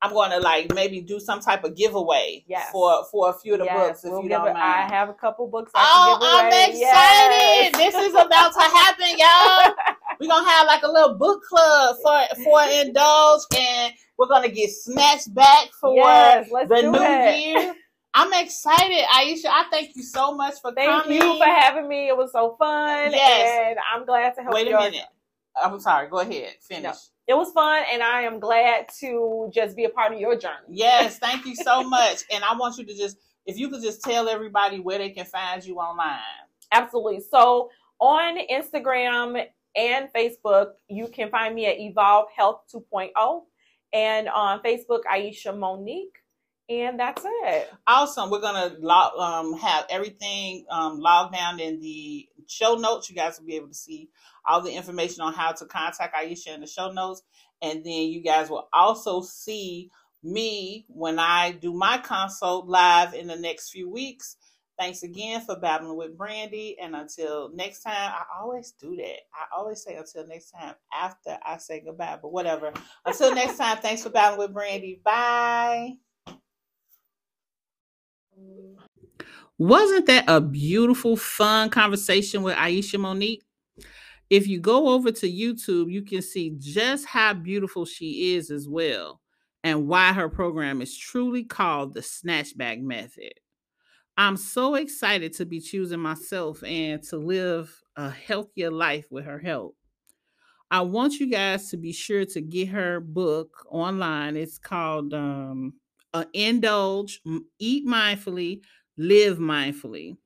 I'm 0.00 0.12
going 0.12 0.30
to 0.30 0.38
like 0.38 0.72
maybe 0.74 1.00
do 1.00 1.18
some 1.18 1.40
type 1.40 1.64
of 1.64 1.74
giveaway 1.74 2.44
yes. 2.46 2.70
for 2.70 3.04
for 3.10 3.30
a 3.30 3.32
few 3.32 3.54
of 3.54 3.60
the 3.60 3.64
yes. 3.64 3.76
books 3.76 4.04
if 4.04 4.10
we'll 4.12 4.22
you 4.22 4.28
don't 4.28 4.44
mind. 4.44 4.58
I 4.58 4.88
have 4.88 5.08
a 5.08 5.14
couple 5.14 5.48
books. 5.48 5.72
I 5.74 5.80
oh, 5.82 6.18
I'm 6.22 6.46
excited! 6.46 6.78
Yes. 6.78 7.76
This 7.76 7.94
is 7.94 8.12
about 8.14 8.52
to 8.52 8.60
happen, 8.60 9.18
y'all. 9.18 9.74
we're 10.20 10.28
gonna 10.28 10.48
have 10.48 10.66
like 10.66 10.82
a 10.82 10.88
little 10.88 11.14
book 11.14 11.42
club 11.42 11.96
for 12.02 12.42
for 12.44 12.62
indulge, 12.70 13.42
and 13.56 13.92
we're 14.16 14.28
gonna 14.28 14.48
get 14.48 14.70
snatched 14.70 15.34
back 15.34 15.70
for 15.80 15.94
the 15.94 16.82
new 16.82 16.94
it. 16.94 17.40
year. 17.40 17.74
I'm 18.14 18.32
excited, 18.32 19.04
Aisha. 19.12 19.46
I 19.46 19.66
thank 19.70 19.96
you 19.96 20.02
so 20.02 20.34
much 20.34 20.54
for 20.60 20.72
thank 20.72 20.90
coming. 20.90 21.20
Thank 21.20 21.32
you 21.32 21.38
for 21.38 21.44
having 21.44 21.88
me. 21.88 22.08
It 22.08 22.16
was 22.16 22.32
so 22.32 22.56
fun. 22.58 23.12
Yes. 23.12 23.70
And 23.70 23.78
I'm 23.92 24.06
glad 24.06 24.34
to 24.36 24.42
help 24.42 24.54
Wait 24.54 24.68
a 24.68 24.78
minute. 24.78 25.04
I'm 25.62 25.80
sorry. 25.80 26.08
Go 26.08 26.20
ahead. 26.20 26.54
Finish. 26.60 26.82
No, 26.82 26.92
it 27.26 27.34
was 27.34 27.52
fun, 27.52 27.84
and 27.92 28.02
I 28.02 28.22
am 28.22 28.40
glad 28.40 28.88
to 29.00 29.50
just 29.52 29.76
be 29.76 29.84
a 29.84 29.90
part 29.90 30.12
of 30.12 30.20
your 30.20 30.36
journey. 30.36 30.66
Yes, 30.68 31.18
thank 31.20 31.46
you 31.46 31.54
so 31.54 31.82
much. 31.82 32.22
and 32.32 32.42
I 32.44 32.56
want 32.56 32.78
you 32.78 32.84
to 32.86 32.94
just, 32.96 33.18
if 33.46 33.58
you 33.58 33.68
could 33.68 33.82
just 33.82 34.02
tell 34.02 34.28
everybody 34.28 34.80
where 34.80 34.98
they 34.98 35.10
can 35.10 35.26
find 35.26 35.64
you 35.64 35.76
online. 35.76 36.18
Absolutely. 36.72 37.20
So 37.20 37.70
on 38.00 38.38
Instagram 38.50 39.44
and 39.76 40.08
Facebook, 40.12 40.72
you 40.88 41.08
can 41.08 41.30
find 41.30 41.54
me 41.54 41.66
at 41.66 41.78
Evolve 41.78 42.28
Health 42.34 42.62
2.0, 42.74 43.42
and 43.92 44.28
on 44.28 44.60
Facebook, 44.60 45.00
Aisha 45.10 45.56
Monique. 45.56 46.16
And 46.68 47.00
that's 47.00 47.22
it. 47.24 47.70
Awesome. 47.86 48.30
We're 48.30 48.40
gonna 48.40 48.76
log, 48.78 49.18
um, 49.18 49.58
have 49.58 49.86
everything 49.88 50.66
um, 50.70 51.00
logged 51.00 51.34
down 51.34 51.60
in 51.60 51.80
the 51.80 52.28
show 52.46 52.74
notes. 52.74 53.08
You 53.08 53.16
guys 53.16 53.38
will 53.38 53.46
be 53.46 53.56
able 53.56 53.68
to 53.68 53.74
see 53.74 54.10
all 54.46 54.60
the 54.60 54.72
information 54.72 55.22
on 55.22 55.32
how 55.32 55.52
to 55.52 55.64
contact 55.64 56.14
Aisha 56.14 56.54
in 56.54 56.60
the 56.60 56.66
show 56.66 56.92
notes. 56.92 57.22
And 57.62 57.84
then 57.84 58.08
you 58.08 58.22
guys 58.22 58.50
will 58.50 58.68
also 58.72 59.22
see 59.22 59.90
me 60.22 60.84
when 60.88 61.18
I 61.18 61.52
do 61.52 61.72
my 61.72 61.98
consult 61.98 62.66
live 62.66 63.14
in 63.14 63.28
the 63.28 63.36
next 63.36 63.70
few 63.70 63.88
weeks. 63.88 64.36
Thanks 64.78 65.02
again 65.02 65.40
for 65.40 65.58
babbling 65.58 65.96
with 65.96 66.16
Brandi. 66.16 66.76
And 66.80 66.94
until 66.94 67.50
next 67.52 67.82
time, 67.82 68.12
I 68.12 68.22
always 68.40 68.72
do 68.72 68.94
that. 68.96 69.18
I 69.34 69.56
always 69.56 69.82
say 69.82 69.96
until 69.96 70.26
next 70.26 70.50
time 70.52 70.74
after 70.92 71.36
I 71.44 71.58
say 71.58 71.80
goodbye, 71.80 72.18
but 72.22 72.30
whatever. 72.30 72.72
Until 73.04 73.34
next 73.34 73.56
time, 73.56 73.78
thanks 73.78 74.02
for 74.02 74.10
babbling 74.10 74.38
with 74.38 74.56
Brandi. 74.56 75.02
Bye. 75.02 75.96
Wasn't 79.58 80.06
that 80.06 80.24
a 80.28 80.40
beautiful, 80.40 81.16
fun 81.16 81.70
conversation 81.70 82.42
with 82.42 82.54
Aisha 82.54 82.98
Monique? 82.98 83.42
if 84.30 84.46
you 84.46 84.60
go 84.60 84.88
over 84.88 85.10
to 85.10 85.30
YouTube, 85.30 85.90
you 85.90 86.02
can 86.02 86.22
see 86.22 86.54
just 86.58 87.06
how 87.06 87.32
beautiful 87.32 87.84
she 87.84 88.34
is 88.34 88.50
as 88.50 88.68
well, 88.68 89.20
and 89.64 89.88
why 89.88 90.12
her 90.12 90.28
program 90.28 90.82
is 90.82 90.96
truly 90.96 91.44
called 91.44 91.94
the 91.94 92.00
Snatchback 92.00 92.80
Method. 92.80 93.32
I'm 94.16 94.36
so 94.36 94.74
excited 94.74 95.32
to 95.34 95.46
be 95.46 95.60
choosing 95.60 96.00
myself 96.00 96.62
and 96.64 97.02
to 97.04 97.16
live 97.16 97.74
a 97.96 98.10
healthier 98.10 98.70
life 98.70 99.06
with 99.10 99.24
her 99.24 99.38
help. 99.38 99.76
I 100.70 100.82
want 100.82 101.14
you 101.14 101.30
guys 101.30 101.70
to 101.70 101.78
be 101.78 101.92
sure 101.92 102.26
to 102.26 102.40
get 102.42 102.68
her 102.68 103.00
book 103.00 103.64
online. 103.70 104.36
It's 104.36 104.58
called 104.58 105.14
um, 105.14 105.74
uh, 106.14 106.24
Indulge, 106.32 107.20
Eat 107.58 107.86
Mindfully, 107.86 108.62
Live 108.96 109.38
Mindfully. 109.38 110.16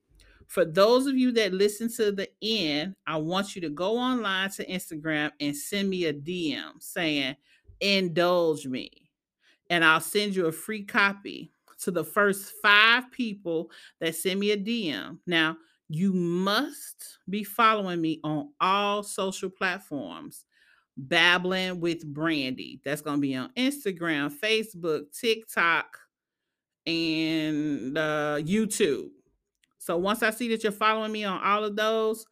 For 0.47 0.65
those 0.67 1.07
of 1.07 1.17
you 1.17 1.33
that 1.33 1.55
listen 1.55 1.91
to 1.95 2.13
the 2.13 2.29
end, 2.43 2.95
I 3.07 3.17
want 3.17 3.55
you 3.55 3.63
to 3.63 3.71
go 3.71 3.97
online 3.97 4.51
to 4.51 4.67
Instagram 4.67 5.31
and 5.41 5.57
send 5.57 5.89
me 5.89 6.05
a 6.05 6.13
DM 6.13 6.73
saying, 6.79 7.37
indulge 7.81 8.67
me. 8.67 8.91
And 9.71 9.83
I'll 9.83 10.01
send 10.01 10.37
you 10.37 10.47
a 10.47 10.53
free 10.53 10.85
copy 10.85 11.53
to 11.81 11.91
the 11.91 12.05
first 12.05 12.53
five 12.63 13.11
people 13.11 13.71
that 14.01 14.15
send 14.15 14.41
me 14.41 14.51
a 14.51 14.57
DM. 14.57 15.19
Now, 15.27 15.57
you 15.89 16.13
must 16.13 17.19
be 17.29 17.45
following 17.45 18.01
me 18.01 18.21
on 18.23 18.51
all 18.61 19.03
social 19.03 19.51
platforms. 19.51 20.45
Babbling 20.97 21.81
with 21.81 22.13
Brandi. 22.13 22.81
That's 22.85 23.01
going 23.01 23.17
to 23.17 23.21
be 23.21 23.35
on 23.35 23.51
Instagram, 23.57 24.33
Facebook, 24.33 25.19
TikTok, 25.19 25.99
and 26.87 27.97
uh, 27.97 28.39
YouTube. 28.41 29.09
So 29.79 29.97
once 29.97 30.23
I 30.23 30.31
see 30.31 30.49
that 30.49 30.63
you're 30.63 30.73
following 30.73 31.13
me 31.13 31.25
on 31.25 31.43
all 31.43 31.65
of 31.65 31.77
those 31.77 32.27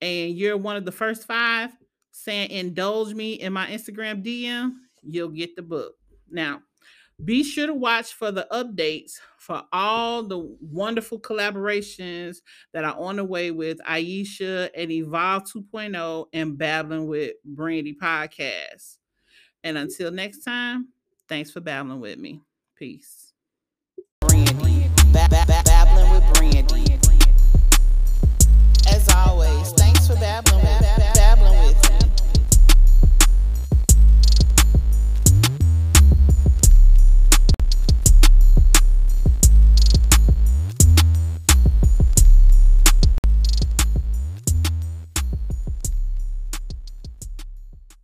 and 0.00 0.36
you're 0.36 0.56
one 0.56 0.76
of 0.76 0.84
the 0.84 0.92
first 0.92 1.26
five 1.26 1.70
saying 2.10 2.50
indulge 2.50 3.12
me 3.12 3.34
in 3.34 3.52
my 3.52 3.66
Instagram 3.66 4.24
DM, 4.24 4.72
you'll 5.02 5.28
get 5.28 5.54
the 5.56 5.62
book. 5.62 5.94
Now, 6.30 6.62
be 7.24 7.42
sure 7.42 7.66
to 7.66 7.74
watch 7.74 8.12
for 8.12 8.30
the 8.30 8.46
updates 8.52 9.14
for 9.38 9.62
all 9.72 10.22
the 10.22 10.38
wonderful 10.60 11.18
collaborations 11.18 12.38
that 12.72 12.84
are 12.84 12.96
on 12.98 13.16
the 13.16 13.24
way 13.24 13.50
with 13.50 13.78
Aisha 13.88 14.68
and 14.74 14.90
Evolve 14.90 15.44
2.0 15.44 16.26
and 16.32 16.58
Babbling 16.58 17.06
with 17.06 17.32
Brandi 17.48 17.96
podcast. 17.96 18.98
And 19.64 19.78
until 19.78 20.10
next 20.10 20.40
time, 20.40 20.88
thanks 21.28 21.50
for 21.50 21.60
babbling 21.60 22.00
with 22.00 22.18
me. 22.18 22.42
Peace. 22.76 23.32
Brandi. 24.22 24.88
babbling 25.12 26.10
with 26.12 26.24
Brandi. 26.34 26.92
As 28.88 29.08
always, 29.14 29.72
thanks 29.72 30.06
for 30.06 30.14
babbling 30.14 30.60
with 30.60 30.82
Brandi. 30.82 31.05